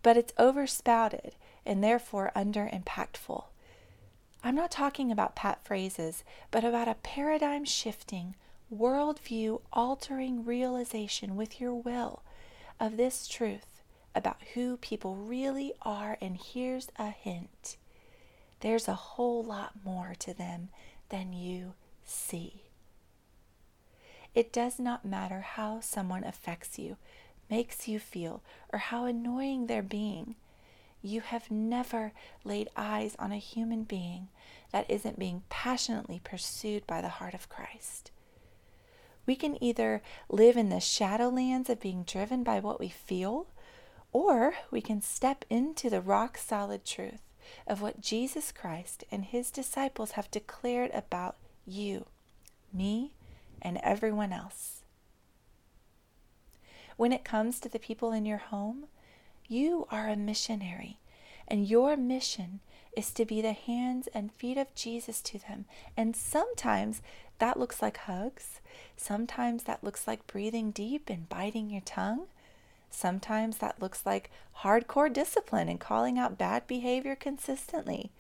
but 0.02 0.16
it's 0.16 0.32
overspouted 0.38 1.32
and 1.66 1.84
therefore 1.84 2.32
under 2.34 2.66
impactful. 2.66 3.44
I'm 4.42 4.54
not 4.54 4.70
talking 4.70 5.12
about 5.12 5.36
pat 5.36 5.62
phrases, 5.66 6.24
but 6.50 6.64
about 6.64 6.88
a 6.88 6.94
paradigm 6.94 7.66
shifting, 7.66 8.36
worldview 8.74 9.60
altering 9.70 10.46
realization 10.46 11.36
with 11.36 11.60
your 11.60 11.74
will 11.74 12.22
of 12.80 12.96
this 12.96 13.28
truth 13.28 13.82
about 14.14 14.38
who 14.54 14.78
people 14.78 15.14
really 15.14 15.74
are. 15.82 16.16
And 16.22 16.38
here's 16.38 16.88
a 16.98 17.10
hint 17.10 17.76
there's 18.60 18.88
a 18.88 18.94
whole 18.94 19.42
lot 19.42 19.72
more 19.84 20.14
to 20.20 20.32
them 20.32 20.70
than 21.10 21.34
you 21.34 21.74
see. 22.02 22.69
It 24.34 24.52
does 24.52 24.78
not 24.78 25.04
matter 25.04 25.40
how 25.40 25.80
someone 25.80 26.24
affects 26.24 26.78
you, 26.78 26.96
makes 27.50 27.88
you 27.88 27.98
feel, 27.98 28.42
or 28.72 28.78
how 28.78 29.04
annoying 29.04 29.66
they're 29.66 29.82
being. 29.82 30.36
You 31.02 31.22
have 31.22 31.50
never 31.50 32.12
laid 32.44 32.68
eyes 32.76 33.16
on 33.18 33.32
a 33.32 33.38
human 33.38 33.84
being 33.84 34.28
that 34.70 34.88
isn't 34.88 35.18
being 35.18 35.42
passionately 35.48 36.20
pursued 36.22 36.86
by 36.86 37.00
the 37.00 37.08
heart 37.08 37.34
of 37.34 37.48
Christ. 37.48 38.10
We 39.26 39.34
can 39.34 39.62
either 39.62 40.02
live 40.28 40.56
in 40.56 40.68
the 40.68 40.76
shadowlands 40.76 41.68
of 41.68 41.80
being 41.80 42.04
driven 42.04 42.42
by 42.42 42.60
what 42.60 42.80
we 42.80 42.88
feel, 42.88 43.46
or 44.12 44.54
we 44.70 44.80
can 44.80 45.00
step 45.00 45.44
into 45.48 45.90
the 45.90 46.00
rock 46.00 46.36
solid 46.36 46.84
truth 46.84 47.20
of 47.66 47.80
what 47.80 48.00
Jesus 48.00 48.52
Christ 48.52 49.04
and 49.10 49.24
his 49.24 49.50
disciples 49.50 50.12
have 50.12 50.30
declared 50.30 50.90
about 50.92 51.36
you, 51.66 52.06
me, 52.72 53.12
and 53.62 53.78
everyone 53.82 54.32
else. 54.32 54.82
When 56.96 57.12
it 57.12 57.24
comes 57.24 57.60
to 57.60 57.68
the 57.68 57.78
people 57.78 58.12
in 58.12 58.26
your 58.26 58.38
home, 58.38 58.84
you 59.48 59.86
are 59.90 60.08
a 60.08 60.16
missionary, 60.16 60.98
and 61.48 61.66
your 61.66 61.96
mission 61.96 62.60
is 62.96 63.10
to 63.12 63.24
be 63.24 63.40
the 63.40 63.52
hands 63.52 64.08
and 64.12 64.32
feet 64.32 64.58
of 64.58 64.74
Jesus 64.74 65.20
to 65.22 65.38
them. 65.38 65.64
And 65.96 66.14
sometimes 66.14 67.02
that 67.38 67.58
looks 67.58 67.80
like 67.80 67.96
hugs. 67.96 68.60
Sometimes 68.96 69.64
that 69.64 69.82
looks 69.82 70.06
like 70.06 70.26
breathing 70.26 70.70
deep 70.70 71.08
and 71.08 71.28
biting 71.28 71.70
your 71.70 71.80
tongue. 71.80 72.26
Sometimes 72.90 73.58
that 73.58 73.80
looks 73.80 74.04
like 74.04 74.30
hardcore 74.58 75.12
discipline 75.12 75.68
and 75.68 75.80
calling 75.80 76.18
out 76.18 76.36
bad 76.36 76.66
behavior 76.66 77.16
consistently. 77.16 78.10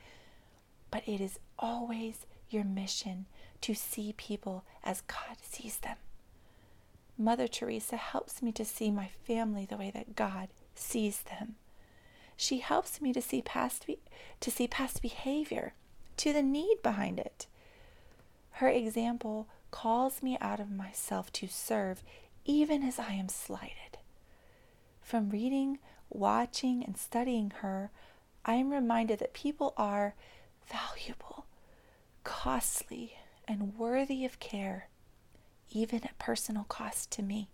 But 0.90 1.02
it 1.06 1.20
is 1.20 1.38
always 1.58 2.26
your 2.48 2.64
mission 2.64 3.26
to 3.62 3.74
see 3.74 4.14
people 4.16 4.64
as 4.82 5.02
God 5.02 5.36
sees 5.42 5.78
them. 5.78 5.96
Mother 7.18 7.46
Teresa 7.46 7.96
helps 7.96 8.42
me 8.42 8.50
to 8.52 8.64
see 8.64 8.90
my 8.90 9.10
family 9.26 9.66
the 9.66 9.76
way 9.76 9.90
that 9.90 10.16
God 10.16 10.48
sees 10.74 11.20
them. 11.22 11.56
She 12.36 12.60
helps 12.60 13.02
me 13.02 13.12
to 13.12 13.20
see 13.20 13.42
past 13.42 13.86
be- 13.86 13.98
to 14.40 14.50
see 14.50 14.66
past 14.66 15.02
behavior, 15.02 15.74
to 16.16 16.32
the 16.32 16.42
need 16.42 16.78
behind 16.82 17.18
it. 17.20 17.46
Her 18.52 18.68
example 18.68 19.46
calls 19.70 20.22
me 20.22 20.38
out 20.40 20.60
of 20.60 20.70
myself 20.70 21.30
to 21.34 21.46
serve 21.46 22.02
even 22.46 22.82
as 22.82 22.98
I 22.98 23.12
am 23.12 23.28
slighted. 23.28 23.98
From 25.02 25.28
reading, 25.30 25.78
watching, 26.08 26.82
and 26.84 26.96
studying 26.96 27.50
her, 27.60 27.90
I 28.44 28.54
am 28.54 28.70
reminded 28.70 29.18
that 29.18 29.34
people 29.34 29.74
are 29.76 30.14
valuable, 30.66 31.44
costly, 32.24 33.18
and 33.50 33.76
worthy 33.76 34.24
of 34.24 34.38
care, 34.38 34.88
even 35.72 36.04
at 36.04 36.16
personal 36.20 36.62
cost 36.62 37.10
to 37.10 37.20
me. 37.20 37.48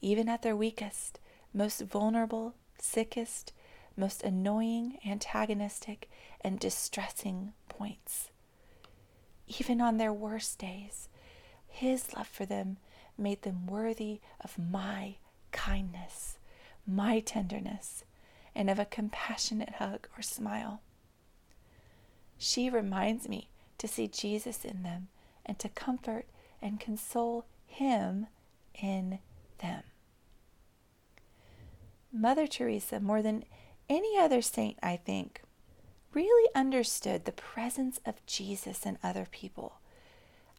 Even 0.00 0.28
at 0.28 0.42
their 0.42 0.54
weakest, 0.54 1.18
most 1.52 1.80
vulnerable, 1.82 2.54
sickest, 2.78 3.52
most 3.96 4.22
annoying, 4.22 4.96
antagonistic, 5.04 6.08
and 6.40 6.60
distressing 6.60 7.52
points. 7.68 8.30
Even 9.48 9.80
on 9.80 9.96
their 9.96 10.12
worst 10.12 10.60
days, 10.60 11.08
His 11.66 12.14
love 12.14 12.28
for 12.28 12.46
them 12.46 12.76
made 13.18 13.42
them 13.42 13.66
worthy 13.66 14.20
of 14.40 14.56
my 14.56 15.16
kindness, 15.50 16.38
my 16.86 17.18
tenderness, 17.18 18.04
and 18.54 18.70
of 18.70 18.78
a 18.78 18.84
compassionate 18.84 19.74
hug 19.80 20.06
or 20.16 20.22
smile. 20.22 20.80
She 22.38 22.70
reminds 22.70 23.28
me 23.28 23.48
to 23.78 23.88
see 23.88 24.08
Jesus 24.08 24.64
in 24.64 24.82
them 24.82 25.08
and 25.44 25.58
to 25.58 25.68
comfort 25.68 26.26
and 26.62 26.80
console 26.80 27.44
Him 27.66 28.26
in 28.74 29.18
them. 29.58 29.82
Mother 32.12 32.46
Teresa, 32.46 33.00
more 33.00 33.22
than 33.22 33.44
any 33.88 34.16
other 34.18 34.40
saint, 34.40 34.78
I 34.82 34.96
think, 34.96 35.42
really 36.12 36.48
understood 36.54 37.24
the 37.24 37.32
presence 37.32 38.00
of 38.06 38.24
Jesus 38.26 38.86
in 38.86 38.98
other 39.02 39.26
people. 39.30 39.74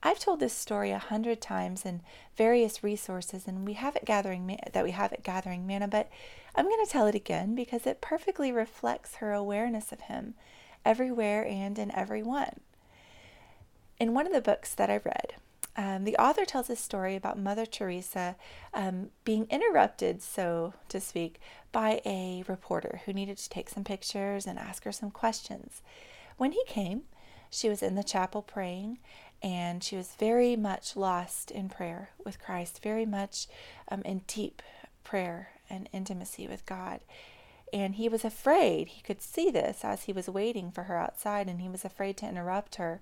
I've 0.04 0.20
told 0.20 0.40
this 0.40 0.54
story 0.54 0.92
a 0.92 1.00
hundred 1.00 1.42
times 1.42 1.86
in 1.86 2.02
various 2.38 2.84
resources, 2.84 3.48
and 3.48 3.66
we 3.66 3.74
have 3.74 3.96
it 3.96 4.06
gathering 4.06 4.60
that 4.72 4.84
we 4.84 4.92
have 4.92 5.12
it 5.14 5.24
gathering 5.24 5.66
manna. 5.66 5.88
But 5.88 6.10
I'm 6.54 6.66
going 6.66 6.86
to 6.86 6.92
tell 6.92 7.08
it 7.08 7.16
again 7.16 7.56
because 7.56 7.88
it 7.88 8.02
perfectly 8.02 8.52
reflects 8.52 9.16
her 9.16 9.34
awareness 9.34 9.92
of 9.92 10.02
Him 10.02 10.36
everywhere 10.84 11.44
and 11.46 11.80
in 11.80 11.90
everyone. 11.96 12.60
In 13.98 14.14
one 14.14 14.28
of 14.28 14.34
the 14.34 14.42
books 14.42 14.74
that 14.74 14.90
I 14.90 14.98
read, 14.98 15.36
um, 15.78 16.04
the 16.04 16.18
author 16.18 16.46
tells 16.46 16.70
a 16.70 16.76
story 16.76 17.16
about 17.16 17.40
Mother 17.40 17.66
Teresa 17.66 18.36
um, 18.74 19.10
being 19.24 19.48
interrupted, 19.50 20.22
so 20.22 20.74
to 20.90 21.00
speak, 21.00 21.40
by 21.72 22.02
a 22.06 22.44
reporter 22.48 23.02
who 23.06 23.14
needed 23.14 23.38
to 23.38 23.50
take 23.50 23.70
some 23.70 23.84
pictures 23.84 24.46
and 24.46 24.60
ask 24.60 24.84
her 24.84 24.92
some 24.92 25.12
questions. 25.12 25.82
When 26.38 26.52
he 26.52 26.64
came, 26.66 27.04
she 27.50 27.70
was 27.70 27.82
in 27.82 27.96
the 27.96 28.04
chapel 28.04 28.42
praying, 28.42 29.00
and 29.42 29.84
she 29.84 29.96
was 29.96 30.16
very 30.18 30.56
much 30.56 30.96
lost 30.96 31.52
in 31.52 31.70
prayer 31.70 32.10
with 32.24 32.40
Christ, 32.40 32.82
very 32.82 33.06
much 33.06 33.48
um, 33.90 34.02
in 34.04 34.22
deep 34.28 34.62
prayer 35.04 35.50
and 35.70 35.90
intimacy 35.94 36.48
with 36.48 36.66
God. 36.66 37.02
And 37.72 37.96
he 37.96 38.10
was 38.10 38.26
afraid. 38.26 38.90
He 38.90 39.02
could 39.02 39.22
see 39.22 39.50
this 39.52 39.84
as 39.84 40.04
he 40.04 40.14
was 40.14 40.30
waiting 40.30 40.72
for 40.72 40.84
her 40.84 40.98
outside, 40.98 41.48
and 41.48 41.62
he 41.62 41.70
was 41.70 41.84
afraid 41.86 42.18
to 42.18 42.28
interrupt 42.28 42.76
her 42.76 43.02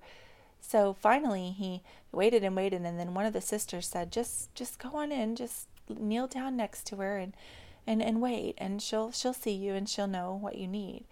so 0.66 0.94
finally 0.94 1.50
he 1.50 1.82
waited 2.10 2.42
and 2.42 2.56
waited 2.56 2.82
and 2.82 2.98
then 2.98 3.14
one 3.14 3.26
of 3.26 3.32
the 3.32 3.40
sisters 3.40 3.86
said, 3.86 4.10
Just 4.10 4.54
just 4.54 4.78
go 4.78 4.90
on 4.94 5.12
in, 5.12 5.36
just 5.36 5.68
kneel 5.88 6.26
down 6.26 6.56
next 6.56 6.86
to 6.86 6.96
her 6.96 7.18
and 7.18 7.34
and, 7.86 8.02
and 8.02 8.22
wait 8.22 8.54
and 8.56 8.80
she'll 8.80 9.12
she'll 9.12 9.34
see 9.34 9.52
you 9.52 9.74
and 9.74 9.88
she'll 9.88 10.06
know 10.06 10.38
what 10.40 10.56
you 10.56 10.66
need. 10.66 11.04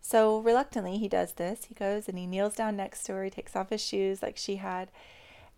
So 0.00 0.38
reluctantly 0.38 0.98
he 0.98 1.08
does 1.08 1.32
this. 1.34 1.66
He 1.66 1.74
goes 1.74 2.08
and 2.08 2.18
he 2.18 2.26
kneels 2.26 2.54
down 2.54 2.76
next 2.76 3.04
to 3.04 3.12
her, 3.12 3.24
he 3.24 3.30
takes 3.30 3.54
off 3.54 3.70
his 3.70 3.84
shoes 3.84 4.22
like 4.22 4.36
she 4.36 4.56
had. 4.56 4.88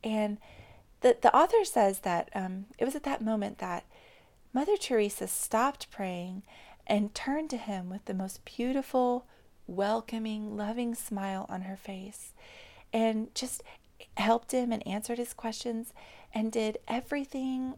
And 0.03 0.39
the, 1.01 1.17
the 1.21 1.35
author 1.35 1.65
says 1.65 2.01
that 2.01 2.31
um, 2.35 2.67
it 2.77 2.85
was 2.85 2.97
at 2.97 3.05
that 3.05 3.23
moment 3.23 3.59
that 3.59 3.85
Mother 4.53 4.77
Teresa 4.77 5.29
stopped 5.29 5.91
praying 5.91 6.43
and 6.87 7.15
turned 7.15 7.51
to 7.51 7.57
him 7.57 7.89
with 7.89 8.05
the 8.07 8.15
most 8.15 8.45
beautiful, 8.45 9.27
welcoming, 9.67 10.57
loving 10.57 10.95
smile 10.95 11.47
on 11.49 11.63
her 11.63 11.77
face 11.77 12.33
and 12.93 13.35
just 13.35 13.63
helped 14.17 14.53
him 14.53 14.73
and 14.73 14.87
answered 14.87 15.19
his 15.19 15.33
questions 15.33 15.93
and 16.35 16.53
did 16.53 16.79
everything 16.87 17.75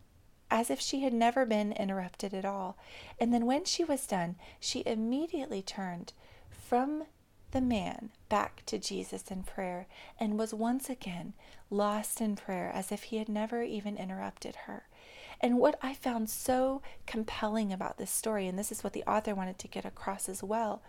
as 0.51 0.71
if 0.71 0.81
she 0.81 1.03
had 1.03 1.13
never 1.13 1.47
been 1.47 1.73
interrupted 1.73 2.35
at 2.35 2.45
all. 2.45 2.77
And 3.21 3.33
then 3.33 3.47
when 3.47 3.65
she 3.65 3.85
was 3.85 4.07
done, 4.07 4.37
she 4.59 4.83
immediately 4.85 5.63
turned 5.63 6.13
from 6.51 7.05
the 7.53 7.61
man 7.61 8.11
back 8.29 8.63
to 8.67 8.79
Jesus 8.79 9.31
in 9.31 9.43
prayer 9.43 9.87
and 10.19 10.39
was 10.39 10.55
once 10.55 10.89
again 10.89 11.35
lost 11.69 12.21
in 12.21 12.37
prayer 12.37 12.71
as 12.73 12.91
if 12.93 13.05
he 13.05 13.19
had 13.19 13.29
never 13.29 13.63
even 13.63 13.97
interrupted 13.97 14.57
her. 14.67 14.85
And 15.41 15.59
what 15.59 15.79
I 15.83 15.95
found 15.95 16.29
so 16.29 16.83
compelling 17.07 17.73
about 17.73 17.97
this 17.97 18.11
story, 18.11 18.47
and 18.47 18.59
this 18.59 18.71
is 18.71 18.85
what 18.85 18.93
the 18.93 19.05
author 19.05 19.35
wanted 19.35 19.59
to 19.61 19.69
get 19.69 19.85
across 19.85 20.29
as 20.29 20.43
well, 20.43 20.83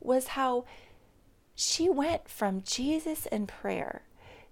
was 0.00 0.28
how 0.28 0.64
she 1.54 1.88
went 1.88 2.28
from 2.28 2.62
Jesus 2.62 3.26
in 3.26 3.46
prayer 3.46 4.02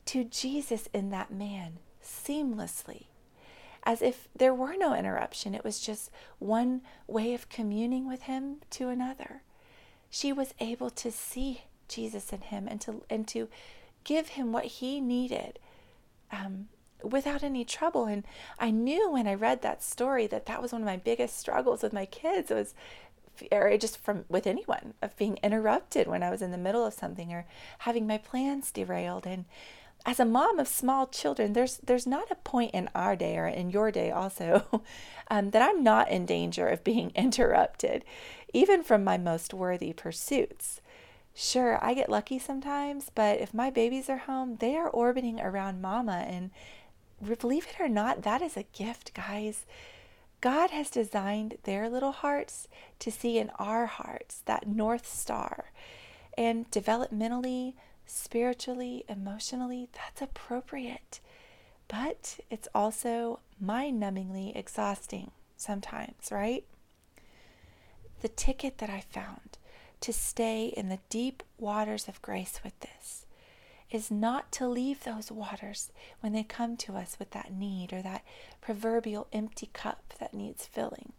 to 0.07 0.25
Jesus 0.25 0.89
in 0.93 1.11
that 1.11 1.33
man 1.33 1.79
seamlessly, 2.03 3.07
as 3.85 4.03
if 4.03 4.29
there 4.35 4.55
were 4.55 4.77
no 4.77 4.95
interruption. 4.95 5.55
It 5.55 5.65
was 5.65 5.81
just 5.81 6.11
one 6.39 6.83
way 7.07 7.35
of 7.35 7.49
communing 7.49 8.09
with 8.09 8.23
him 8.23 8.57
to 8.71 8.89
another. 8.89 9.43
She 10.11 10.33
was 10.33 10.55
able 10.59 10.91
to 10.91 11.13
see 11.13 11.63
Jesus 11.89 12.33
in 12.33 12.41
him 12.41 12.67
and 12.69 12.81
to 12.83 13.03
and 13.09 13.27
to 13.29 13.49
give 14.05 14.29
him 14.29 14.53
what 14.53 14.65
he 14.65 15.01
needed 15.01 15.59
um, 16.33 16.69
without 17.03 17.43
any 17.43 17.65
trouble. 17.65 18.07
And 18.07 18.25
I 18.59 18.71
knew 18.71 19.11
when 19.11 19.27
I 19.27 19.35
read 19.35 19.63
that 19.63 19.83
story 19.83 20.27
that 20.29 20.47
that 20.47 20.63
was 20.63 20.73
one 20.73 20.83
of 20.83 20.87
my 20.87 20.97
biggest 20.97 21.39
struggles 21.39 21.83
with 21.83 21.93
my 21.93 22.07
kids. 22.07 22.51
Was 22.51 22.75
or 23.51 23.77
just 23.79 23.99
from 23.99 24.25
with 24.29 24.47
anyone 24.47 24.95
of 25.03 25.17
being 25.17 25.39
interrupted 25.43 26.07
when 26.07 26.23
I 26.23 26.31
was 26.31 26.43
in 26.43 26.51
the 26.51 26.59
middle 26.59 26.85
of 26.85 26.95
something 26.95 27.33
or 27.33 27.47
having 27.81 28.07
my 28.07 28.19
plans 28.19 28.71
derailed. 28.71 29.27
And 29.27 29.45
as 30.07 30.19
a 30.19 30.25
mom 30.25 30.59
of 30.59 30.69
small 30.69 31.07
children 31.07 31.53
there's 31.53 31.79
there's 31.79 32.07
not 32.07 32.31
a 32.31 32.37
point 32.37 32.73
in 32.73 32.89
our 32.95 33.17
day 33.17 33.37
or 33.37 33.47
in 33.47 33.71
your 33.71 33.91
day 33.91 34.11
also 34.11 34.83
um, 35.31 35.51
that 35.51 35.63
I'm 35.63 35.83
not 35.83 36.11
in 36.11 36.27
danger 36.27 36.67
of 36.69 36.85
being 36.85 37.11
interrupted 37.15 38.05
even 38.53 38.83
from 38.83 39.05
my 39.05 39.17
most 39.17 39.55
worthy 39.55 39.93
pursuits. 39.93 40.81
Sure 41.35 41.79
I 41.85 41.95
get 41.95 42.09
lucky 42.09 42.39
sometimes 42.39 43.11
but 43.15 43.41
if 43.41 43.55
my 43.55 43.71
babies 43.71 44.09
are 44.09 44.19
home 44.19 44.57
they 44.57 44.77
are 44.77 44.89
orbiting 44.89 45.41
around 45.41 45.83
mama. 45.83 46.25
And 46.27 46.51
believe 47.39 47.67
it 47.67 47.81
or 47.81 47.89
not 47.89 48.23
that 48.23 48.43
is 48.43 48.57
a 48.57 48.65
gift 48.65 49.13
guys 49.15 49.67
God 50.41 50.71
has 50.71 50.91
designed 50.91 51.59
their 51.65 51.89
little 51.89 52.13
hearts 52.13 52.67
to 53.01 53.11
see 53.11 53.39
in 53.39 53.51
our 53.59 53.87
hearts 53.87 54.43
that 54.47 54.67
North 54.67 55.07
Star. 55.07 55.71
And 56.37 56.71
developmentally, 56.71 57.75
spiritually, 58.07 59.05
emotionally, 59.09 59.89
that's 59.93 60.23
appropriate. 60.23 61.21
But 61.89 62.39
it's 62.51 62.69
also 62.75 63.41
mind 63.61 64.03
numbingly 64.03 64.57
exhausting 64.57 65.33
sometimes, 65.57 66.31
right? 66.31 66.65
The 68.23 68.29
ticket 68.29 68.79
that 68.79 68.91
I 68.91 69.01
found 69.01 69.59
to 70.01 70.13
stay 70.13 70.67
in 70.69 70.89
the 70.89 71.01
deep 71.11 71.43
waters 71.59 72.09
of 72.09 72.23
grace 72.23 72.61
with 72.65 72.79
this 72.81 73.27
is 73.91 74.11
not 74.11 74.53
to 74.53 74.69
leave 74.69 75.03
those 75.03 75.33
waters 75.33 75.91
when 76.21 76.33
they 76.33 76.43
come 76.43 76.77
to 76.77 76.97
us 76.97 77.17
with 77.19 77.31
that 77.31 77.53
need 77.53 77.93
or 77.93 78.03
that 78.03 78.25
proverbial 78.61 79.27
empty 79.33 79.69
cup 79.73 80.15
that 80.21 80.35
needs 80.35 80.67
filling. 80.67 81.13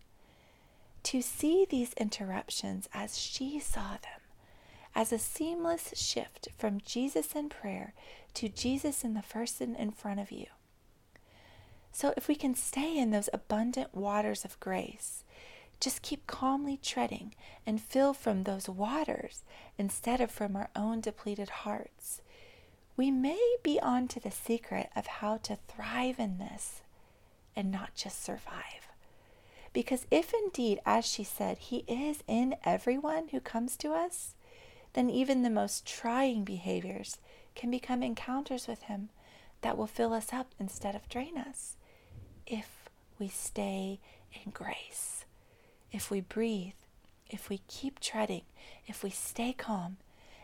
To 1.04 1.22
see 1.22 1.66
these 1.70 1.94
interruptions 1.94 2.88
as 2.94 3.18
she 3.18 3.60
saw 3.60 3.92
them, 3.92 4.22
as 4.94 5.12
a 5.12 5.20
seamless 5.20 5.94
shift 5.96 6.50
from 6.58 6.82
Jesus 6.86 7.34
in 7.34 7.50
prayer 7.50 7.94
to 8.36 8.50
Jesus 8.50 9.04
in 9.04 9.14
the 9.14 9.24
person 9.24 9.76
in 9.76 9.92
front 9.92 10.20
of 10.20 10.32
you. 10.32 10.48
So, 11.92 12.14
if 12.16 12.28
we 12.28 12.36
can 12.36 12.56
stay 12.56 12.98
in 12.98 13.12
those 13.12 13.30
abundant 13.34 13.94
waters 13.94 14.46
of 14.46 14.60
grace, 14.62 15.26
just 15.82 16.02
keep 16.02 16.28
calmly 16.28 16.78
treading 16.82 17.34
and 17.66 17.82
fill 17.82 18.14
from 18.14 18.44
those 18.44 18.70
waters 18.70 19.44
instead 19.78 20.22
of 20.22 20.32
from 20.32 20.56
our 20.56 20.70
own 20.76 21.02
depleted 21.02 21.50
hearts 21.50 22.22
we 23.02 23.10
may 23.10 23.56
be 23.64 23.80
on 23.80 24.08
to 24.08 24.20
the 24.20 24.30
secret 24.30 24.88
of 24.96 25.08
how 25.08 25.36
to 25.36 25.58
thrive 25.68 26.20
in 26.20 26.38
this 26.38 26.82
and 27.56 27.72
not 27.72 27.96
just 27.96 28.24
survive. 28.24 28.90
Because 29.74 30.06
if 30.12 30.36
indeed, 30.36 30.80
as 30.86 31.04
she 31.04 31.24
said, 31.24 31.58
He 31.58 31.78
is 31.88 32.24
in 32.28 32.58
everyone 32.64 33.30
who 33.30 33.40
comes 33.40 33.76
to 33.78 33.94
us, 33.94 34.36
then 34.94 35.10
even 35.10 35.42
the 35.42 35.50
most 35.50 35.84
trying 35.84 36.44
behaviors 36.44 37.18
can 37.56 37.72
become 37.72 38.04
encounters 38.04 38.68
with 38.68 38.84
Him 38.84 39.10
that 39.62 39.80
will 39.80 39.88
fill 39.88 40.14
us 40.14 40.32
up 40.32 40.52
instead 40.60 40.94
of 40.94 41.10
drain 41.10 41.40
us. 41.40 41.78
If 42.46 42.88
we 43.18 43.30
stay 43.30 44.00
in 44.46 44.52
grace, 44.52 45.26
if 45.92 46.12
we 46.12 46.22
breathe, 46.22 46.74
if 47.32 47.50
we 47.50 47.62
keep 47.68 48.00
treading, 48.00 48.44
if 48.86 49.02
we 49.02 49.10
stay 49.10 49.54
calm, 49.54 49.98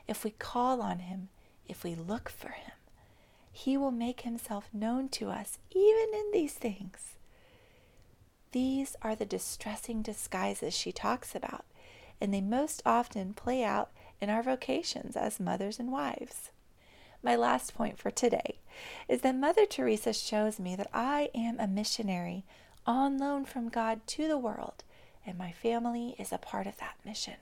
if 0.08 0.24
we 0.24 0.32
call 0.32 0.82
on 0.82 0.98
Him, 0.98 1.30
if 1.67 1.84
we 1.84 1.95
look 1.95 2.30
for 2.30 2.49
him, 2.49 2.71
he 3.51 3.77
will 3.77 3.91
make 3.91 4.21
himself 4.21 4.69
known 4.71 5.10
to 5.10 5.30
us 5.30 5.58
even 5.71 6.13
in 6.13 6.32
these 6.32 6.53
things. 6.53 7.15
These 8.51 8.95
are 9.01 9.15
the 9.15 9.25
distressing 9.25 10.01
disguises 10.01 10.75
she 10.75 10.91
talks 10.91 11.36
about, 11.36 11.65
and 12.21 12.34
they 12.34 12.41
most 12.41 12.82
often 12.86 13.34
play 13.34 13.63
out 13.63 13.91
in 14.21 14.30
our 14.30 14.41
vocations 14.41 15.15
as 15.15 15.39
mothers 15.39 15.80
and 15.80 15.91
wives. 15.91 16.51
My 17.23 17.36
last 17.36 17.73
point 17.73 17.97
for 17.97 18.12
today 18.12 18.60
is 19.08 19.21
that 19.21 19.36
Mother 19.36 19.65
Teresa 19.65 20.13
shows 20.13 20.60
me 20.60 20.75
that 20.75 20.89
I 20.93 21.30
am 21.36 21.60
a 21.60 21.67
missionary 21.67 22.45
on 22.86 23.17
loan 23.17 23.45
from 23.45 23.69
God 23.69 24.06
to 24.08 24.27
the 24.27 24.38
world, 24.38 24.84
and 25.25 25.38
my 25.38 25.51
family 25.51 26.15
is 26.17 26.32
a 26.32 26.38
part 26.38 26.67
of 26.67 26.77
that 26.77 26.95
mission. 27.03 27.36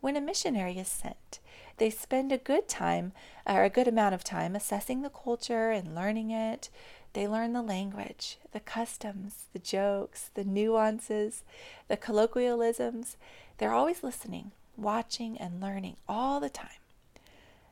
When 0.00 0.16
a 0.16 0.20
missionary 0.20 0.78
is 0.78 0.88
sent, 0.88 1.40
they 1.76 1.90
spend 1.90 2.32
a 2.32 2.38
good 2.38 2.68
time 2.68 3.12
or 3.46 3.64
a 3.64 3.70
good 3.70 3.88
amount 3.88 4.14
of 4.14 4.24
time 4.24 4.56
assessing 4.56 5.02
the 5.02 5.10
culture 5.10 5.70
and 5.70 5.94
learning 5.94 6.30
it. 6.30 6.70
They 7.12 7.26
learn 7.26 7.52
the 7.52 7.62
language, 7.62 8.38
the 8.52 8.60
customs, 8.60 9.44
the 9.52 9.58
jokes, 9.58 10.30
the 10.34 10.44
nuances, 10.44 11.42
the 11.88 11.96
colloquialisms. 11.96 13.16
They're 13.58 13.72
always 13.72 14.02
listening, 14.02 14.52
watching, 14.76 15.36
and 15.36 15.60
learning 15.60 15.96
all 16.08 16.40
the 16.40 16.50
time. 16.50 16.68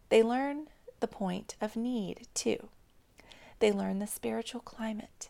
They 0.08 0.22
learn 0.22 0.66
the 1.00 1.06
point 1.06 1.54
of 1.60 1.76
need, 1.76 2.26
too. 2.34 2.68
They 3.60 3.72
learn 3.72 3.98
the 3.98 4.06
spiritual 4.06 4.60
climate. 4.60 5.28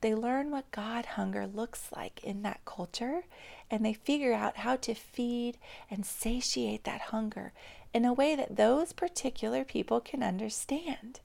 They 0.00 0.14
learn 0.14 0.50
what 0.50 0.70
God 0.70 1.06
hunger 1.06 1.46
looks 1.46 1.88
like 1.94 2.22
in 2.22 2.42
that 2.42 2.64
culture 2.64 3.22
and 3.70 3.84
they 3.84 3.94
figure 3.94 4.34
out 4.34 4.58
how 4.58 4.76
to 4.76 4.94
feed 4.94 5.58
and 5.90 6.04
satiate 6.04 6.84
that 6.84 7.00
hunger 7.00 7.52
in 7.94 8.04
a 8.04 8.12
way 8.12 8.36
that 8.36 8.56
those 8.56 8.92
particular 8.92 9.64
people 9.64 10.00
can 10.00 10.22
understand. 10.22 11.20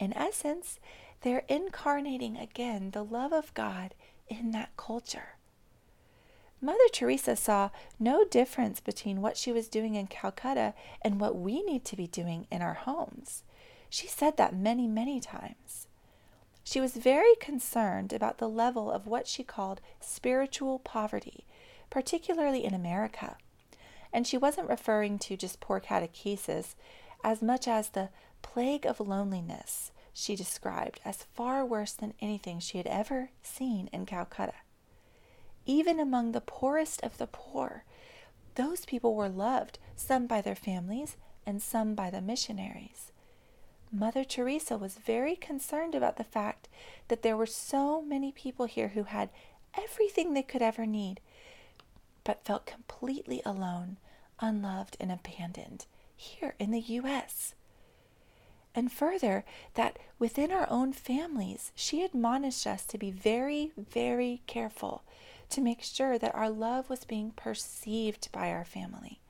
In 0.00 0.12
essence, 0.14 0.80
they're 1.20 1.44
incarnating 1.48 2.36
again 2.36 2.92
the 2.92 3.04
love 3.04 3.32
of 3.32 3.52
God 3.54 3.94
in 4.28 4.52
that 4.52 4.76
culture. 4.76 5.36
Mother 6.60 6.88
Teresa 6.92 7.36
saw 7.36 7.70
no 8.00 8.24
difference 8.24 8.80
between 8.80 9.20
what 9.20 9.36
she 9.36 9.52
was 9.52 9.68
doing 9.68 9.94
in 9.94 10.06
Calcutta 10.06 10.74
and 11.02 11.20
what 11.20 11.36
we 11.36 11.62
need 11.62 11.84
to 11.84 11.96
be 11.96 12.06
doing 12.06 12.46
in 12.50 12.62
our 12.62 12.74
homes. 12.74 13.42
She 13.90 14.08
said 14.08 14.36
that 14.36 14.56
many, 14.56 14.86
many 14.86 15.20
times. 15.20 15.87
She 16.70 16.82
was 16.82 16.98
very 16.98 17.34
concerned 17.36 18.12
about 18.12 18.36
the 18.36 18.46
level 18.46 18.90
of 18.90 19.06
what 19.06 19.26
she 19.26 19.42
called 19.42 19.80
spiritual 20.00 20.78
poverty 20.80 21.46
particularly 21.88 22.62
in 22.62 22.74
America. 22.74 23.38
And 24.12 24.26
she 24.26 24.36
wasn't 24.36 24.68
referring 24.68 25.18
to 25.20 25.36
just 25.38 25.60
poor 25.60 25.80
catechesis 25.80 26.74
as 27.24 27.40
much 27.40 27.66
as 27.66 27.88
the 27.88 28.10
plague 28.42 28.84
of 28.84 29.00
loneliness 29.00 29.92
she 30.12 30.36
described 30.36 31.00
as 31.06 31.24
far 31.32 31.64
worse 31.64 31.92
than 31.94 32.12
anything 32.20 32.60
she 32.60 32.76
had 32.76 32.86
ever 32.86 33.30
seen 33.42 33.88
in 33.90 34.04
Calcutta. 34.04 34.52
Even 35.64 35.98
among 35.98 36.32
the 36.32 36.42
poorest 36.42 37.02
of 37.02 37.16
the 37.16 37.28
poor, 37.28 37.84
those 38.56 38.84
people 38.84 39.14
were 39.14 39.30
loved, 39.30 39.78
some 39.96 40.26
by 40.26 40.42
their 40.42 40.54
families 40.54 41.16
and 41.46 41.62
some 41.62 41.94
by 41.94 42.10
the 42.10 42.20
missionaries. 42.20 43.10
Mother 43.90 44.24
Teresa 44.24 44.76
was 44.76 44.96
very 44.96 45.34
concerned 45.34 45.94
about 45.94 46.16
the 46.16 46.24
fact 46.24 46.68
that 47.08 47.22
there 47.22 47.36
were 47.36 47.46
so 47.46 48.02
many 48.02 48.32
people 48.32 48.66
here 48.66 48.88
who 48.88 49.04
had 49.04 49.30
everything 49.76 50.34
they 50.34 50.42
could 50.42 50.62
ever 50.62 50.84
need, 50.84 51.20
but 52.24 52.44
felt 52.44 52.66
completely 52.66 53.40
alone, 53.46 53.96
unloved, 54.40 54.96
and 55.00 55.10
abandoned 55.10 55.86
here 56.16 56.54
in 56.58 56.70
the 56.70 56.80
U.S. 56.80 57.54
And 58.74 58.92
further, 58.92 59.44
that 59.74 59.98
within 60.18 60.52
our 60.52 60.68
own 60.70 60.92
families, 60.92 61.72
she 61.74 62.02
admonished 62.02 62.66
us 62.66 62.84
to 62.86 62.98
be 62.98 63.10
very, 63.10 63.72
very 63.76 64.42
careful 64.46 65.02
to 65.50 65.60
make 65.62 65.82
sure 65.82 66.18
that 66.18 66.34
our 66.34 66.50
love 66.50 66.90
was 66.90 67.04
being 67.04 67.30
perceived 67.30 68.30
by 68.32 68.50
our 68.50 68.64
family. 68.64 69.20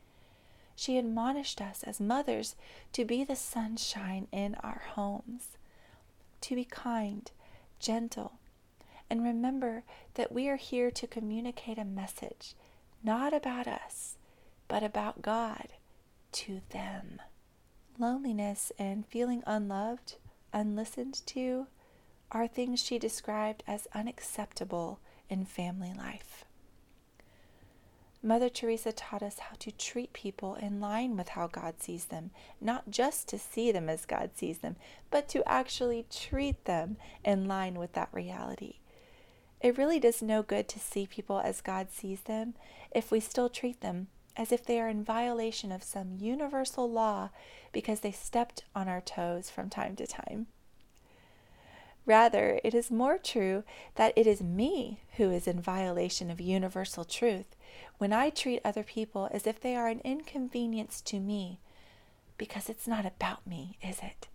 She 0.78 0.96
admonished 0.96 1.60
us 1.60 1.82
as 1.82 1.98
mothers 1.98 2.54
to 2.92 3.04
be 3.04 3.24
the 3.24 3.34
sunshine 3.34 4.28
in 4.30 4.54
our 4.62 4.84
homes, 4.90 5.56
to 6.42 6.54
be 6.54 6.64
kind, 6.64 7.28
gentle, 7.80 8.34
and 9.10 9.24
remember 9.24 9.82
that 10.14 10.30
we 10.30 10.48
are 10.48 10.54
here 10.54 10.92
to 10.92 11.08
communicate 11.08 11.78
a 11.78 11.84
message 11.84 12.54
not 13.02 13.34
about 13.34 13.66
us, 13.66 14.18
but 14.68 14.84
about 14.84 15.20
God 15.20 15.70
to 16.30 16.60
them. 16.70 17.20
Loneliness 17.98 18.70
and 18.78 19.04
feeling 19.04 19.42
unloved, 19.48 20.14
unlistened 20.52 21.26
to, 21.26 21.66
are 22.30 22.46
things 22.46 22.80
she 22.80 23.00
described 23.00 23.64
as 23.66 23.88
unacceptable 23.96 25.00
in 25.28 25.44
family 25.44 25.92
life. 25.92 26.44
Mother 28.22 28.48
Teresa 28.48 28.92
taught 28.92 29.22
us 29.22 29.38
how 29.38 29.56
to 29.60 29.70
treat 29.70 30.12
people 30.12 30.56
in 30.56 30.80
line 30.80 31.16
with 31.16 31.30
how 31.30 31.46
God 31.46 31.80
sees 31.80 32.06
them, 32.06 32.30
not 32.60 32.90
just 32.90 33.28
to 33.28 33.38
see 33.38 33.70
them 33.70 33.88
as 33.88 34.04
God 34.04 34.30
sees 34.34 34.58
them, 34.58 34.76
but 35.10 35.28
to 35.28 35.48
actually 35.48 36.04
treat 36.10 36.64
them 36.64 36.96
in 37.24 37.46
line 37.46 37.78
with 37.78 37.92
that 37.92 38.08
reality. 38.12 38.74
It 39.60 39.78
really 39.78 40.00
does 40.00 40.20
no 40.22 40.42
good 40.42 40.68
to 40.68 40.78
see 40.78 41.06
people 41.06 41.40
as 41.40 41.60
God 41.60 41.90
sees 41.90 42.22
them 42.22 42.54
if 42.90 43.10
we 43.10 43.20
still 43.20 43.48
treat 43.48 43.80
them 43.80 44.08
as 44.38 44.52
if 44.52 44.64
they 44.64 44.80
are 44.80 44.88
in 44.88 45.02
violation 45.02 45.72
of 45.72 45.82
some 45.82 46.16
universal 46.20 46.90
law 46.90 47.30
because 47.72 48.00
they 48.00 48.12
stepped 48.12 48.64
on 48.74 48.88
our 48.88 49.00
toes 49.00 49.50
from 49.50 49.68
time 49.68 49.96
to 49.96 50.06
time. 50.06 50.46
Rather, 52.08 52.58
it 52.64 52.72
is 52.72 52.90
more 52.90 53.18
true 53.18 53.64
that 53.96 54.14
it 54.16 54.26
is 54.26 54.42
me 54.42 55.02
who 55.18 55.30
is 55.30 55.46
in 55.46 55.60
violation 55.60 56.30
of 56.30 56.40
universal 56.40 57.04
truth 57.04 57.54
when 57.98 58.14
I 58.14 58.30
treat 58.30 58.62
other 58.64 58.82
people 58.82 59.28
as 59.30 59.46
if 59.46 59.60
they 59.60 59.76
are 59.76 59.88
an 59.88 60.00
inconvenience 60.04 61.02
to 61.02 61.20
me, 61.20 61.60
because 62.38 62.70
it's 62.70 62.88
not 62.88 63.04
about 63.04 63.46
me, 63.46 63.76
is 63.86 63.98
it? 63.98 64.28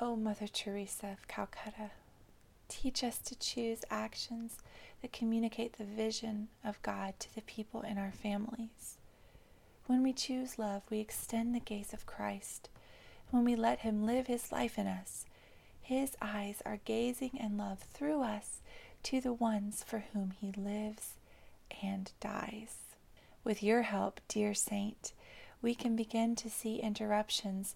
Oh, 0.00 0.16
Mother 0.16 0.46
Teresa 0.46 1.08
of 1.08 1.28
Calcutta, 1.28 1.90
teach 2.68 3.04
us 3.04 3.18
to 3.18 3.38
choose 3.38 3.84
actions 3.90 4.56
that 5.02 5.12
communicate 5.12 5.74
the 5.74 5.84
vision 5.84 6.48
of 6.64 6.80
God 6.80 7.12
to 7.18 7.34
the 7.34 7.42
people 7.42 7.82
in 7.82 7.98
our 7.98 8.12
families. 8.12 8.96
When 9.84 10.02
we 10.02 10.14
choose 10.14 10.58
love, 10.58 10.80
we 10.88 11.00
extend 11.00 11.54
the 11.54 11.60
gaze 11.60 11.92
of 11.92 12.06
Christ. 12.06 12.70
When 13.30 13.44
we 13.44 13.54
let 13.54 13.80
Him 13.80 14.06
live 14.06 14.28
His 14.28 14.50
life 14.50 14.78
in 14.78 14.86
us, 14.86 15.26
His 15.90 16.16
eyes 16.22 16.62
are 16.64 16.78
gazing 16.84 17.32
in 17.34 17.56
love 17.56 17.80
through 17.80 18.22
us 18.22 18.60
to 19.02 19.20
the 19.20 19.32
ones 19.32 19.82
for 19.84 20.04
whom 20.12 20.30
He 20.30 20.52
lives 20.52 21.14
and 21.82 22.12
dies. 22.20 22.76
With 23.42 23.60
your 23.60 23.82
help, 23.82 24.20
dear 24.28 24.54
Saint, 24.54 25.12
we 25.60 25.74
can 25.74 25.96
begin 25.96 26.36
to 26.36 26.48
see 26.48 26.76
interruptions 26.76 27.74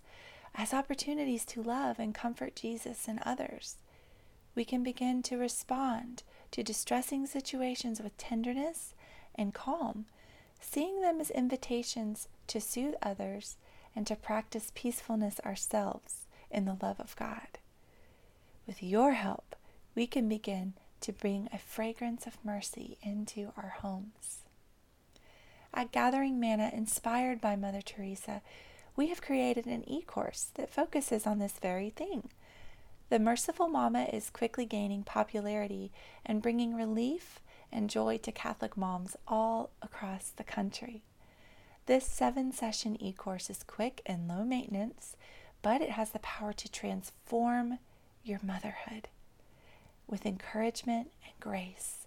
as 0.55 0.73
opportunities 0.73 1.45
to 1.47 1.63
love 1.65 1.99
and 1.99 2.15
comfort 2.15 2.55
Jesus 2.55 3.09
and 3.09 3.19
others. 3.27 3.79
We 4.55 4.65
can 4.65 4.85
begin 4.85 5.21
to 5.25 5.37
respond 5.37 6.23
to 6.53 6.63
distressing 6.63 7.27
situations 7.27 8.01
with 8.01 8.17
tenderness 8.17 8.95
and 9.35 9.53
calm, 9.53 10.07
seeing 10.61 11.01
them 11.01 11.21
as 11.21 11.31
invitations 11.31 12.29
to 12.47 12.61
soothe 12.61 12.95
others 13.03 13.57
and 13.97 14.07
to 14.07 14.15
practice 14.15 14.71
peacefulness 14.73 15.41
ourselves 15.45 16.29
in 16.49 16.65
the 16.65 16.79
love 16.81 17.01
of 17.01 17.17
God. 17.17 17.59
With 18.67 18.83
your 18.83 19.13
help, 19.13 19.57
we 19.95 20.07
can 20.07 20.29
begin 20.29 20.75
to 21.01 21.13
bring 21.13 21.49
a 21.53 21.59
fragrance 21.59 22.27
of 22.27 22.43
mercy 22.43 22.97
into 23.03 23.53
our 23.57 23.75
homes. 23.81 24.39
At 25.75 25.93
Gathering 25.93 26.41
Manna, 26.41 26.71
inspired 26.73 27.41
by 27.41 27.57
Mother 27.57 27.83
Teresa, 27.83 28.41
we 28.97 29.09
have 29.09 29.21
created 29.21 29.67
an 29.67 29.87
e 29.89 30.01
course 30.03 30.51
that 30.55 30.71
focuses 30.71 31.27
on 31.27 31.41
this 31.41 31.59
very 31.61 31.91
thing. 31.91 32.31
The 33.11 33.19
Merciful 33.19 33.69
Mama 33.69 34.05
is 34.05 34.31
quickly 34.31 34.65
gaining 34.65 35.03
popularity 35.03 35.93
and 36.25 36.41
bringing 36.41 36.75
relief 36.75 37.41
and 37.71 37.91
joy 37.91 38.17
to 38.19 38.33
Catholic 38.33 38.77
moms 38.77 39.15
all 39.29 39.71
across 39.83 40.31
the 40.31 40.45
country. 40.45 41.03
This 41.85 42.07
seven 42.07 42.51
session 42.51 42.97
e 43.03 43.13
course 43.13 43.51
is 43.51 43.63
quick 43.63 44.01
and 44.07 44.27
low 44.27 44.43
maintenance, 44.43 45.17
but 45.61 45.83
it 45.83 45.91
has 45.91 46.11
the 46.11 46.19
power 46.21 46.55
to 46.55 46.73
transform 46.73 47.79
your 48.25 48.41
motherhood 48.43 49.09
with 50.07 50.27
encouragement 50.27 51.11
and 51.25 51.33
grace. 51.41 52.07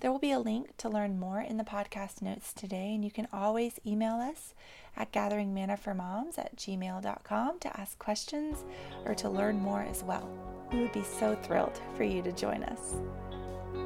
There 0.00 0.10
will 0.12 0.18
be 0.18 0.32
a 0.32 0.38
link 0.38 0.76
to 0.78 0.88
learn 0.88 1.18
more 1.18 1.40
in 1.40 1.56
the 1.56 1.64
podcast 1.64 2.20
notes 2.20 2.52
today, 2.52 2.94
and 2.94 3.04
you 3.04 3.10
can 3.10 3.28
always 3.32 3.80
email 3.86 4.16
us 4.16 4.54
at 4.96 5.12
gatheringmannaformoms 5.12 6.38
at 6.38 6.56
gmail.com 6.56 7.58
to 7.60 7.80
ask 7.80 7.98
questions 7.98 8.64
or 9.06 9.14
to 9.14 9.28
learn 9.28 9.58
more 9.58 9.82
as 9.82 10.02
well. 10.02 10.28
We 10.72 10.80
would 10.80 10.92
be 10.92 11.04
so 11.04 11.34
thrilled 11.36 11.80
for 11.96 12.04
you 12.04 12.22
to 12.22 12.32
join 12.32 12.64
us. 12.64 12.96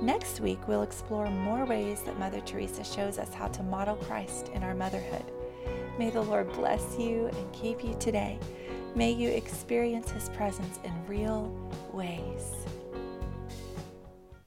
Next 0.02 0.40
week, 0.40 0.66
we'll 0.66 0.82
explore 0.82 1.30
more 1.30 1.64
ways 1.64 2.02
that 2.02 2.18
Mother 2.18 2.40
Teresa 2.40 2.84
shows 2.84 3.18
us 3.18 3.32
how 3.32 3.48
to 3.48 3.62
model 3.62 3.96
Christ 3.96 4.50
in 4.54 4.62
our 4.62 4.74
motherhood. 4.74 5.24
May 5.98 6.10
the 6.10 6.22
Lord 6.22 6.52
bless 6.52 6.98
you 6.98 7.26
and 7.26 7.52
keep 7.52 7.84
you 7.84 7.96
today. 7.98 8.38
May 8.98 9.12
you 9.12 9.28
experience 9.28 10.10
His 10.10 10.28
presence 10.30 10.80
in 10.82 10.92
real 11.06 11.52
ways. 11.92 12.66